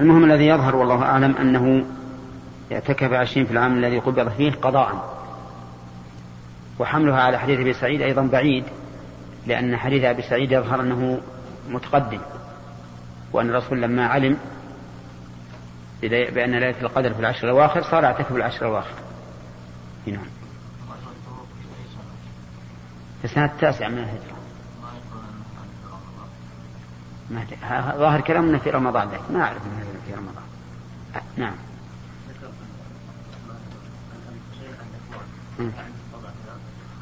[0.00, 1.86] المهم الذي يظهر والله أعلم أنه
[2.72, 5.20] اعتكف عشرين في العام الذي قبض فيه قضاء.
[6.78, 8.64] وحملها على حديث أبي سعيد أيضا بعيد
[9.46, 11.20] لأن حديث أبي سعيد يظهر أنه
[11.68, 12.20] متقدم
[13.32, 14.36] وأن الرسول لما علم
[16.02, 18.94] بأن ليلة القدر في العشر الأواخر صار اعتكف العشر الأواخر.
[20.06, 20.26] نعم
[23.18, 24.40] في السنة التاسعة من الهجرة.
[27.98, 30.44] ظاهر كلامنا في رمضان لكن ما أعرف أنه في رمضان.
[31.36, 31.54] نعم.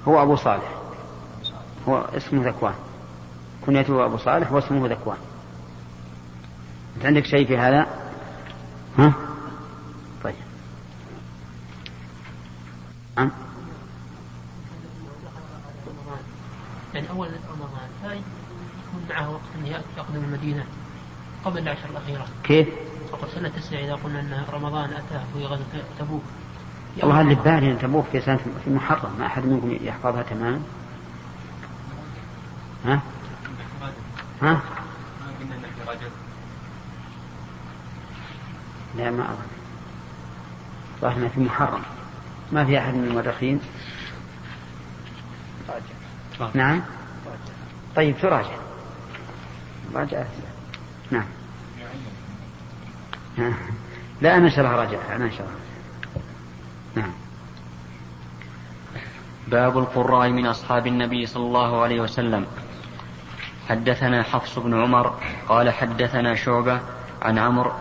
[0.09, 0.75] هو أبو صالح.
[1.89, 2.75] هو اسمه ذكوان.
[3.67, 5.19] كنيته أبو صالح واسمه ذكوان.
[6.97, 7.87] أنت عندك شيء في هذا؟
[8.99, 9.13] ها؟
[10.25, 10.35] طيب.
[13.17, 13.31] نعم
[16.95, 20.67] يعني أول رمضان هاي يكون معه وقت أن يقدم المدينة
[21.45, 22.27] قبل العشر الأخيرة.
[22.45, 22.69] كيف؟
[23.13, 25.67] فقط سنة تسعة إذا قلنا أن رمضان أتاه في غزوة
[25.99, 26.23] تبوك.
[26.97, 30.61] والله اللي ببالي أن تبوك في سنة في محرم؟ ما أحد منكم يحفظها تماما
[32.85, 33.01] ها؟
[34.43, 34.61] ها؟
[38.97, 39.47] لا ما أظن.
[41.01, 41.83] ظهرنا في محرم.
[42.53, 43.61] ما في أحد من المؤرخين
[46.55, 46.83] نعم؟
[47.97, 48.57] طيب تراجع
[49.95, 50.25] راجع؟
[51.11, 51.25] نعم.
[54.23, 55.17] لا أنا شرح راجع.
[55.17, 55.49] أنا شرح
[56.99, 57.13] نعم.
[59.49, 62.47] باب القراء من أصحاب النبي صلى الله عليه وسلم.
[63.69, 65.15] حدثنا حفص بن عمر
[65.49, 66.81] قال حدثنا شعبة
[67.23, 67.73] عن عمرو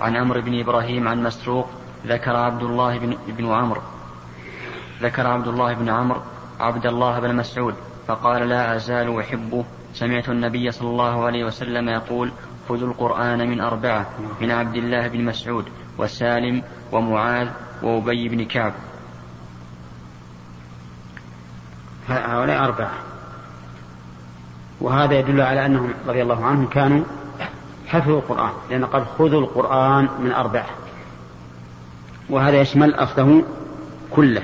[0.00, 1.68] عن عمرو بن إبراهيم عن مسروق
[2.06, 3.82] ذكر عبد الله بن, بن عمرو.
[5.02, 6.20] ذكر عبد الله بن عمرو
[6.60, 7.74] عبد الله بن مسعود
[8.06, 9.64] فقال لا أزال أحبه.
[9.94, 12.32] سمعت النبي صلى الله عليه وسلم يقول
[12.68, 14.06] خذوا القرآن من أربعة
[14.40, 15.64] من عبد الله بن مسعود
[15.98, 17.48] وسالم ومعاذ
[17.82, 18.72] وأبي بن كعب.
[22.08, 22.92] هؤلاء أربعة.
[24.80, 27.04] وهذا يدل على أنهم رضي الله عنهم كانوا
[27.86, 30.66] حفظوا القرآن لأن قد خذوا القرآن من أربعة.
[32.30, 33.44] وهذا يشمل أصله
[34.10, 34.42] كله.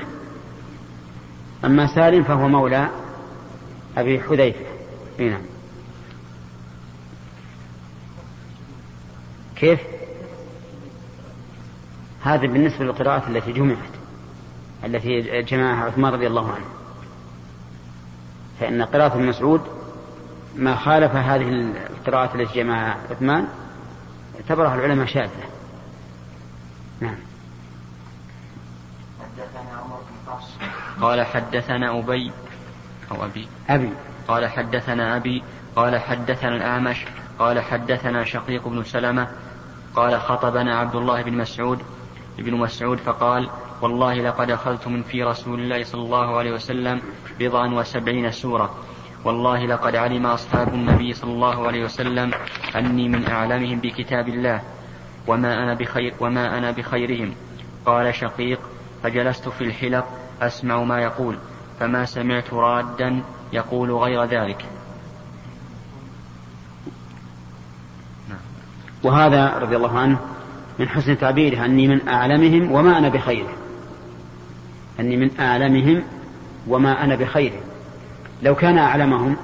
[1.64, 2.88] أما سالم فهو مولى
[3.96, 4.64] أبي حذيفة.
[5.18, 5.42] نعم.
[9.56, 9.80] كيف؟
[12.26, 13.78] هذا بالنسبة للقراءة التي جمعت
[14.84, 16.66] التي جمعها عثمان رضي الله عنه.
[18.60, 19.60] فإن قراءة ابن مسعود
[20.56, 23.48] ما خالف هذه القراءات التي جمعها عثمان
[24.34, 25.30] اعتبرها العلماء شاذة.
[27.00, 27.16] نعم.
[31.00, 32.32] قال حدثنا أبي
[33.10, 33.48] أو أبي.
[33.68, 33.90] أبي.
[34.28, 35.42] قال حدثنا أبي
[35.76, 37.04] قال حدثنا الأعمش
[37.38, 39.28] قال حدثنا شقيق بن سلمة
[39.94, 41.82] قال خطبنا عبد الله بن مسعود
[42.38, 43.50] ابن مسعود فقال
[43.82, 47.02] والله لقد أخذت من في رسول الله صلى الله عليه وسلم
[47.40, 48.74] بضعا وسبعين سورة.
[49.24, 52.30] والله لقد علم أصحاب النبي صلى الله عليه وسلم
[52.76, 54.62] أني من أعلمهم بكتاب الله
[55.26, 57.34] وما أنا بخير وما أنا بخيرهم.
[57.86, 58.60] قال شقيق
[59.02, 60.06] فجلست في الحلق
[60.40, 61.38] أسمع ما يقول
[61.80, 63.22] فما سمعت رادا
[63.52, 64.64] يقول غير ذلك.
[69.02, 70.35] وهذا رضي الله عنه
[70.78, 73.46] من حسن تعبيره أني من أعلمهم وما أنا بخير.
[75.00, 76.02] أني من أعلمهم
[76.68, 77.52] وما أنا بخير.
[78.42, 79.36] لو كان أعلمهم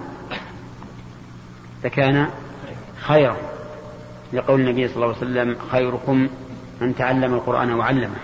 [1.85, 2.27] لكان
[3.01, 3.37] خيرا.
[4.33, 6.29] لقول النبي صلى الله عليه وسلم خيركم
[6.81, 8.17] من تعلم القرآن وعلمه.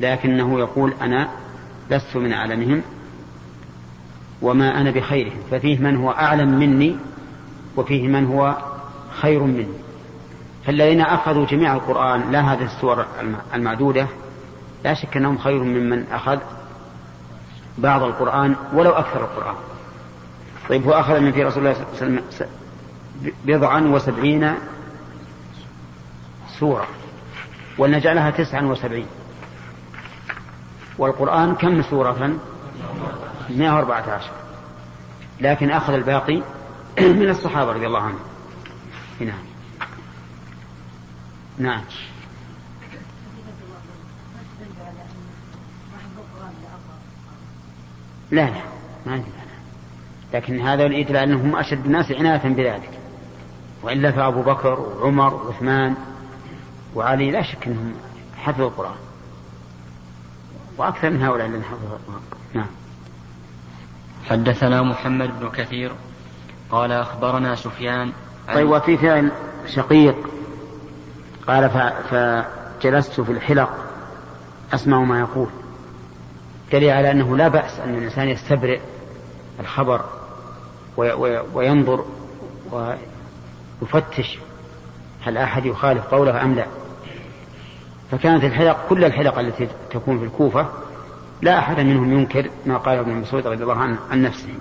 [0.00, 1.28] لكنه يقول أنا
[1.90, 2.82] لست من أعلمهم
[4.42, 5.40] وما أنا بخيرهم.
[5.50, 6.96] ففيه من هو أعلم مني
[7.76, 8.56] وفيه من هو
[9.10, 9.66] خير مني.
[10.66, 13.06] فالذين أخذوا جميع القرآن لا هذه السور
[13.54, 14.06] المعدودة
[14.84, 16.38] لا شك أنهم خير ممن أخذ
[17.78, 19.54] بعض القرآن ولو أكثر القرآن.
[20.68, 22.52] طيب هو أخذ من في رسول الله صلى الله عليه وسلم
[23.44, 24.54] بضعا وسبعين
[26.58, 26.86] سورة
[27.78, 29.06] ولنجعلها تسعا وسبعين.
[30.98, 32.38] والقرآن كم سورة؟
[33.50, 34.30] 114
[35.40, 36.42] لكن أخذ الباقي
[37.20, 38.20] من الصحابة رضي الله عنهم.
[39.20, 39.49] نعم.
[41.60, 41.80] نعم.
[48.30, 48.60] لا لا
[49.06, 49.26] ما عندي
[50.34, 52.90] لكن هذا يدل أنهم أشد الناس عناية بذلك.
[53.82, 55.94] وإلا فأبو بكر وعمر وعثمان
[56.94, 57.94] وعلي لا شك أنهم
[58.36, 58.96] حفظوا القرآن.
[60.78, 62.22] وأكثر من هؤلاء الذين حفظوا القرآن.
[62.54, 62.70] نعم.
[64.30, 65.92] حدثنا محمد بن كثير
[66.70, 68.12] قال أخبرنا سفيان
[68.54, 69.32] طيب وفي فعل
[69.66, 70.39] شقيق
[71.46, 71.70] قال
[72.10, 73.70] فجلست في الحلق
[74.74, 75.48] أسمع ما يقول.
[76.72, 78.80] دليل على أنه لا بأس أن الإنسان يستبرئ
[79.60, 80.04] الخبر
[81.54, 82.04] وينظر
[83.82, 84.38] ويفتش
[85.22, 86.66] هل أحد يخالف قوله أم لا.
[88.10, 90.68] فكانت الحلق كل الحلق التي تكون في الكوفة
[91.42, 94.54] لا أحد منهم ينكر ما قال ابن مسعود رضي الله عنه عن نفسه.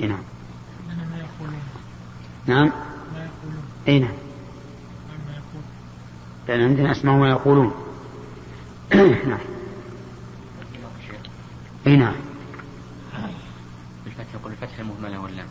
[0.00, 0.18] نعم.
[2.46, 2.72] نعم.
[3.88, 4.12] اي نعم.
[6.48, 7.74] لأن عندنا أسماء ما يقولون
[9.28, 9.38] نعم.
[11.86, 12.14] إي نعم.
[14.04, 15.44] بالفتح يقول الفتح المهملة ولا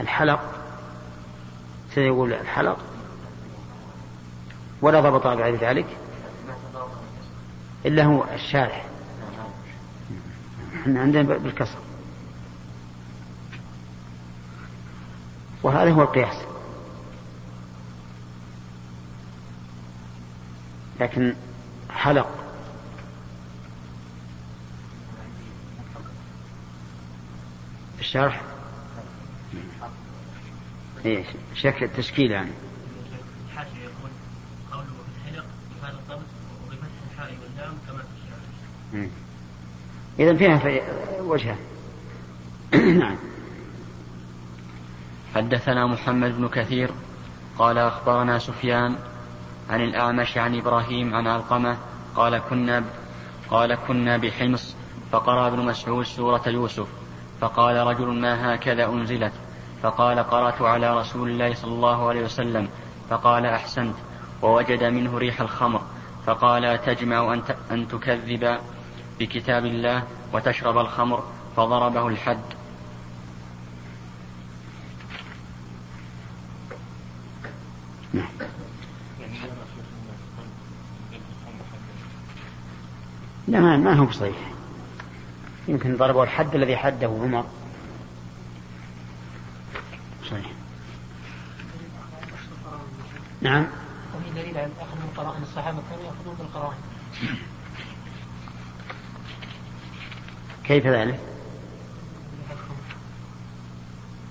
[0.00, 0.40] الحلق.
[1.94, 2.78] سيقول الحلق.
[4.82, 5.86] ولا ضبط بعد ذلك.
[7.86, 8.86] إلا هو الشارح.
[10.80, 11.78] إحنا عندنا بالكسر.
[15.62, 16.49] وهذا هو القياس.
[21.00, 21.34] لكن
[21.90, 22.28] حلق.
[28.00, 28.42] الشرح؟
[31.06, 32.50] إيش شكل التشكيل يعني.
[33.82, 34.10] يقول
[34.72, 34.84] قوله
[35.24, 35.30] في
[35.82, 35.98] بهذا
[37.86, 38.08] كما في
[38.94, 39.08] الشعر
[40.18, 40.82] إذا فيها
[41.20, 41.58] وجهان
[42.98, 43.16] نعم.
[45.34, 46.90] حدثنا محمد بن كثير
[47.58, 48.96] قال أخبرنا سفيان
[49.70, 51.76] عن الأعمش عن إبراهيم عن علقمة
[52.16, 52.84] قال كنا
[53.50, 54.76] قال كنا بحمص
[55.12, 56.86] فقرأ ابن مسعود سورة يوسف
[57.40, 59.32] فقال رجل ما هكذا أنزلت؟
[59.82, 62.68] فقال قرأت على رسول الله صلى الله عليه وسلم
[63.10, 63.94] فقال أحسنت
[64.42, 65.82] ووجد منه ريح الخمر
[66.26, 68.58] فقال تجمع أن, أن تكذب
[69.20, 70.02] بكتاب الله
[70.32, 71.24] وتشرب الخمر
[71.56, 72.40] فضربه الحد.
[83.50, 84.36] لا ما, ما هو بصحيح
[85.68, 87.44] يمكن ضربه الحد الذي حده عمر.
[90.30, 90.52] صحيح.
[93.40, 93.66] نعم.
[94.16, 96.78] وفي دليل على أخذ من القرائن الصحابة كانوا ياخذون بالقرائن
[100.64, 101.20] كيف ذلك؟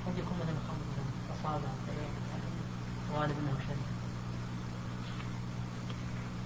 [0.08, 0.80] قد يكون مثلا خمر
[1.40, 1.68] اصابه
[3.16, 3.78] غالب انه شرب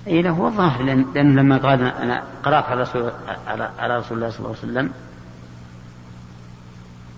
[0.08, 3.12] اي له هو الظاهر لأن لما قال أنا قرأت على رسول,
[3.80, 4.94] على رسول الله صلى الله عليه وسلم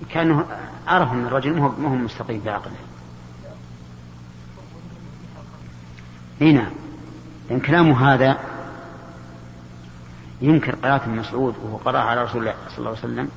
[0.10, 0.46] كانه
[0.88, 2.76] عرف أن الرجل ما هو مستقيم بعقله
[6.42, 6.72] إي نعم.
[7.50, 8.38] لأن كلامه هذا
[10.42, 13.30] ينكر قراءة ابن مسعود وهو قرأ على رسول الله صلى الله عليه وسلم.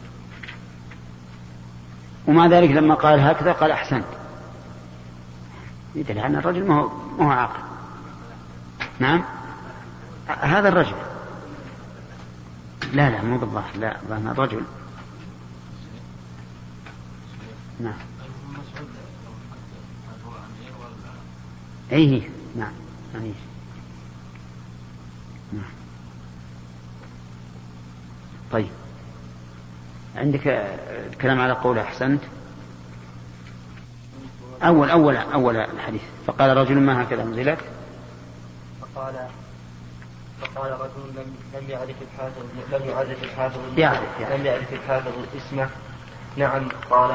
[2.27, 4.05] ومع ذلك لما قال هكذا قال أحسنت
[5.95, 6.91] يدل أن الرجل ما
[7.21, 7.61] هو عاقل.
[8.99, 9.25] نعم.
[10.29, 10.97] هذا الرجل.
[12.93, 14.63] لا لا مو بالظاهر لا هذا الرجل.
[17.81, 17.99] نعم.
[21.93, 22.73] أيه نعم
[25.53, 25.71] نعم.
[28.53, 28.69] طيب.
[30.17, 30.77] عندك
[31.21, 32.21] كلام على قول أحسنت؟
[34.63, 36.03] أول أول أول الحديث.
[36.27, 37.59] فقال رجل ما هكذا أنزلت؟
[38.81, 39.29] فقال
[40.41, 45.69] فقال رجل لم لم يعرف الحافظ لم يعرف الحافظ يعرف, لم يعرف الحافظ اسمه
[46.37, 47.13] نعم قال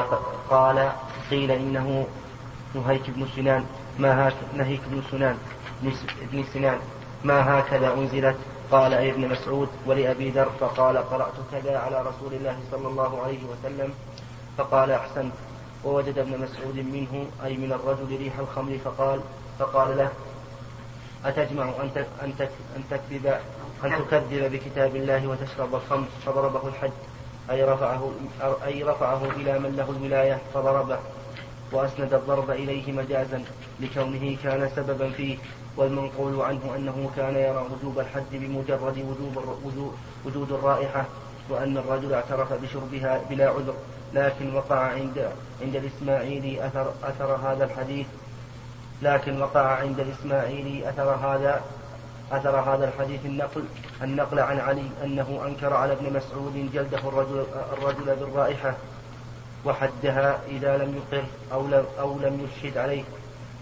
[0.50, 0.92] قال
[1.32, 2.08] قيل إنه
[2.76, 3.66] نهيك بن سنان.
[4.00, 5.38] ما هاك نهيك بن سنان.
[6.22, 6.80] ابن سنان.
[7.24, 8.36] ما هكذا أنزلت؟
[8.72, 10.50] قال أي ابن مسعود ولأبي ذر.
[10.60, 13.94] فقال قرأت كذا على رسول الله صلى الله عليه وسلم.
[14.58, 15.34] فقال أحسنت.
[15.86, 19.20] ووجد ابن مسعود منه أي من الرجل ريح الخمر فقال
[19.60, 20.12] فقال له
[21.26, 22.34] أتجمع أن أن
[22.76, 23.26] أن تكذب
[23.84, 26.92] أن تكذب بكتاب الله وتشرب الخمر فضربه الحد
[27.52, 28.12] أي رفعه
[28.66, 31.00] أي رفعه إلى من له الولاية فضربه.
[31.72, 33.44] وأسند الضرب إليه مجازا
[33.80, 35.38] لكونه كان سببا فيه.
[35.78, 39.94] والمنقول عنه أنه كان يرى وجوب الحد بمجرد وجوب
[40.26, 41.06] وجود الرائحة
[41.50, 43.74] وأن الرجل اعترف بشربها بلا عذر.
[44.14, 48.06] لكن وقع عند عند الإسماعيلي أثر أثر هذا الحديث.
[49.04, 51.62] لكن وقع عند الإسماعيلي أثر هذا
[52.32, 53.64] أثر هذا الحديث النقل
[54.04, 58.74] النقل عن علي أنه أنكر على ابن مسعود جلده الرجل, الرجل بالرائحة
[59.66, 61.24] وحدها إذا لم يقر
[61.54, 63.04] أو لم, أو لم يشهد عليه.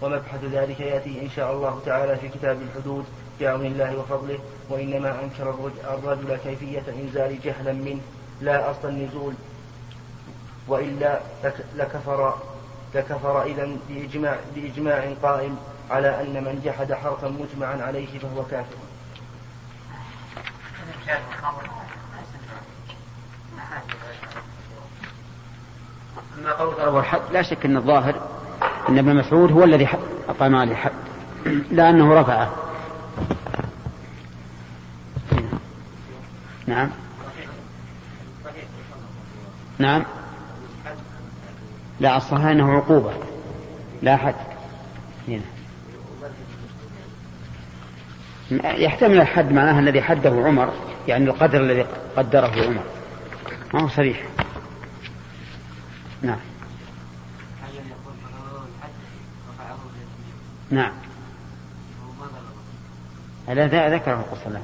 [0.02, 3.04] ومبحث ذلك يأتي إن شاء الله تعالى في كتاب الحدود
[3.40, 4.38] بعون الله وفضله.
[4.70, 8.00] وإنما أنكر الرج- الرجل كيفية إنزال جهلا منه
[8.40, 9.34] لا أصل النزول
[10.68, 12.34] وإلا لك- لكفر
[12.94, 15.56] لكفر إذا بإجماع, بإجماع قائم
[15.90, 18.76] على أن من جحد حرفا مجمعا عليه فهو كافر.
[26.38, 28.14] أما قول ضرب الحد لا شك أن الظاهر
[28.88, 29.88] أن ابن مسعود هو الذي
[30.28, 30.92] أقام عليه الحد
[31.70, 32.54] لأنه رفعه.
[36.66, 36.90] نعم.
[39.78, 40.04] نعم.
[42.02, 43.12] لا الصحيح أنه عقوبة.
[44.02, 44.34] لا حد.
[45.28, 45.42] هنا.
[48.64, 50.72] يحتمل الحد معناها الذي حده عمر
[51.08, 51.86] يعني القدر الذي
[52.16, 52.82] قدره عمر.
[53.74, 54.22] ما هو صريح.
[56.22, 56.38] نعم.
[60.70, 60.92] نعم.
[63.48, 64.62] لا ذا- ذكره عليه وسلم.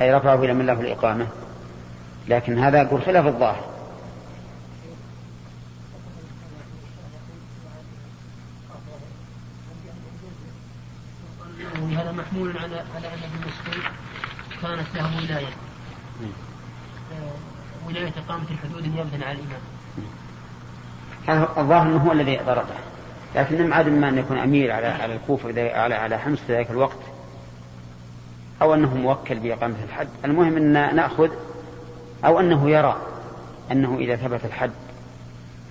[0.00, 1.26] أي رفعه إلى من له الإقامة.
[2.28, 3.71] لكن هذا يقول خلاف الظاهر.
[11.82, 13.84] وهذا محمول على على أن ابن مسعود
[14.62, 15.46] كانت له ولاية.
[17.12, 19.60] آه، ولاية إقامة الحدود نيابة عن الإمام.
[21.28, 22.74] هذا الظاهر أنه هو الذي ضربه.
[23.36, 26.98] لكن عاد ما أن يكون أمير على على الكوفة على على حمص في ذلك الوقت
[28.62, 30.08] أو أنه موكل بإقامة الحد.
[30.24, 31.30] المهم أن نأخذ
[32.24, 32.96] أو أنه يرى
[33.72, 34.70] أنه إذا ثبت الحد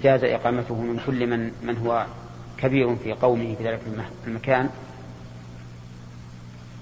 [0.03, 2.05] جاز إقامته من كل من من هو
[2.57, 3.81] كبير في قومه في ذلك
[4.27, 4.69] المكان.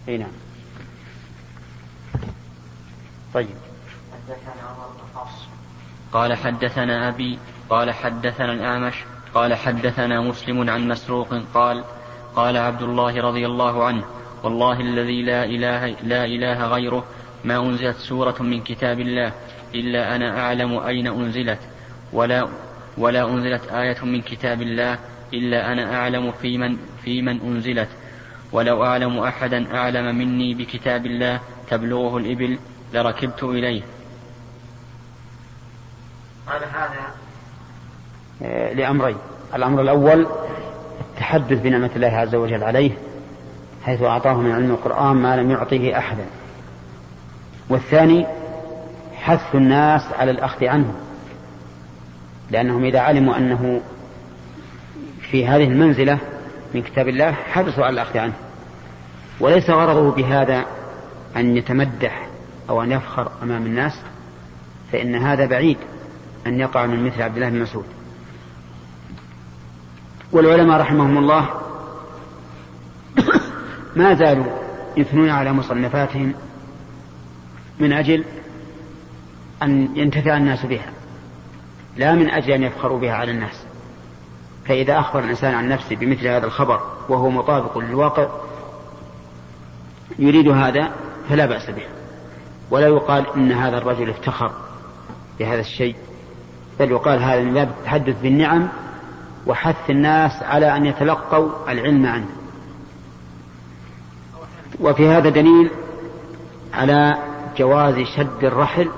[0.10, 0.32] أي نعم.
[3.34, 3.48] طيب.
[6.12, 7.40] قال حدثنا أبي
[7.70, 8.94] قال حدثنا الأعمش
[9.34, 11.84] قال حدثنا مسلم عن مسروق قال
[12.36, 14.04] قال عبد الله رضي الله عنه
[14.44, 17.06] والله الذي لا إله لا إله غيره
[17.44, 19.32] ما أنزلت سورة من كتاب الله
[19.76, 21.60] إلا أنا أعلم أين أنزلت
[22.14, 22.48] ولا
[22.98, 25.00] ولا أنزلت آية من كتاب الله
[25.34, 27.90] إلا أنا أعلم في من في من أنزلت.
[28.52, 31.40] ولو أعلم أحدا أعلم مني بكتاب الله
[31.70, 32.60] تبلغه الإبل
[32.94, 33.82] لركبت إليه.
[36.48, 37.14] قال هذا
[38.44, 39.18] آه، لأمرين.
[39.56, 40.28] الأمر الأول
[41.10, 42.92] التحدث بنعمة الله عز وجل عليه
[43.84, 46.26] حيث أعطاه من علم القرآن ما لم يعطه أحدا.
[47.70, 48.26] والثاني
[49.16, 50.94] حث الناس على الأخذ عنه
[52.52, 53.82] لأنهم إذا علموا أنه
[55.22, 56.18] في هذه المنزلة
[56.74, 58.34] من كتاب الله حرصوا على الأخذ عنه.
[59.40, 60.66] وليس غرضه بهذا
[61.38, 62.28] أن يتمدح
[62.70, 64.00] أو أن يفخر أمام الناس
[64.92, 65.78] فإن هذا بعيد
[66.48, 67.86] أن يقع من مثل عبد الله بن مسعود.
[70.32, 71.50] والعلماء رحمهم الله
[73.96, 74.46] ما زالوا
[74.98, 76.34] يثنون على مصنفاتهم
[77.80, 78.26] من أجل
[79.64, 80.92] أن ينتفع الناس بها
[81.98, 83.69] لا من أجل أن يفخروا بها على الناس.
[84.70, 88.28] فإذا أخبر الإنسان عن نفسه بمثل هذا الخبر وهو مطابق للواقع
[90.20, 90.92] يريد هذا
[91.30, 91.84] فلا بأس به.
[92.72, 94.52] ولا يقال إن هذا الرجل افتخر
[95.40, 95.96] بهذا الشيء
[96.80, 98.68] بل يقال هذا من باب التحدث بالنعم
[99.48, 102.30] وحث الناس على أن يتلقوا العلم عنه.
[104.80, 105.72] وفي هذا دليل
[106.74, 107.18] على
[107.58, 108.90] جواز شد الرحل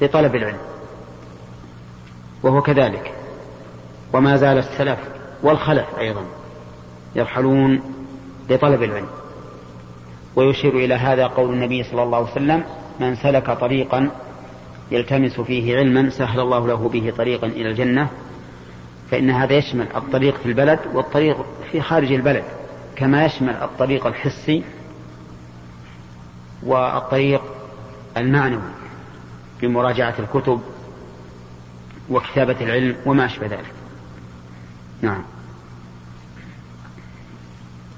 [0.00, 0.58] لطلب العلم
[2.42, 3.15] وهو كذلك.
[4.12, 4.98] وما زال السلف
[5.42, 6.24] والخلف أيضا
[7.16, 7.80] يرحلون
[8.50, 9.08] لطلب العلم.
[10.36, 12.64] ويشير إلى هذا قول النبي صلى الله عليه وسلم
[13.00, 14.10] من سلك طريقا
[14.90, 18.08] يلتمس فيه علما سهل الله له به طريقا إلى الجنة.
[19.10, 21.36] فإن هذا يشمل الطريق في البلد والطريق
[21.72, 22.44] في خارج البلد
[22.96, 24.62] كما يشمل الطريق الحسي
[26.62, 27.42] والطريق
[28.16, 28.72] المعنوي
[29.62, 30.60] بمراجعة الكتب
[32.10, 33.72] وكتابة العلم وما أشبه ذلك.
[35.02, 35.22] نعم.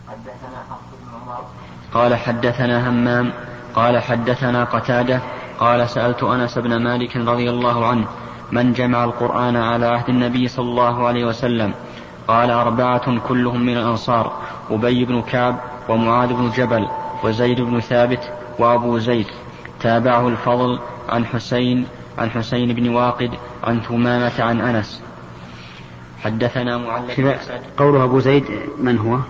[0.08, 1.44] حدثنا حفص بن عمر.
[1.94, 3.32] قال حدثنا همام.
[3.74, 5.20] قال حدثنا قتادة.
[5.58, 8.06] قال سألت أنس بن مالك رضي الله عنه
[8.52, 11.74] من جمع القرآن على عهد النبي صلى الله عليه وسلم؟
[12.28, 14.32] قال أربعة كلهم من الأنصار
[14.70, 16.88] أبي بن كعب ومعاذ بن جبل
[17.24, 19.26] وزيد بن ثابت وأبو زيد.
[19.80, 20.78] تابعه الفضل
[21.08, 21.86] عن حسين
[22.18, 23.30] عن حسين بن واقد
[23.64, 25.02] عن ثمامة عن أنس.
[26.18, 27.20] حدثنا معلق
[27.78, 28.44] قوله أبو زيد
[28.78, 29.20] من هو؟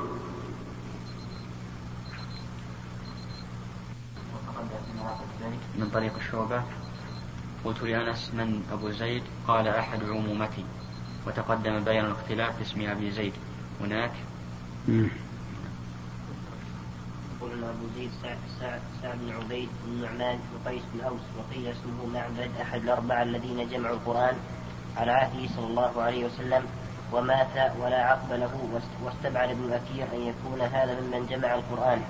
[5.78, 6.62] من طريق الشعبة.
[7.64, 10.64] قلت لأنس من أبو زيد قال أحد عمومتي.
[11.26, 13.32] وتقدم بيان الاختلاف في اسم أبي زيد.
[13.80, 14.12] هناك؟
[17.40, 22.06] قلنا أبو زيد سعد, سعد, سعد بن عبيد بن نعمان وقيس بن أوس وقيل اسمه
[22.14, 24.36] معبد أحد الأربعة الذين جمعوا القرآن
[24.96, 26.64] على عهده صلى الله عليه وسلم.
[27.12, 32.02] ومات ولا عقب له واستبعد ابن الأثير أن يكون هذا ممن جمع القرآن.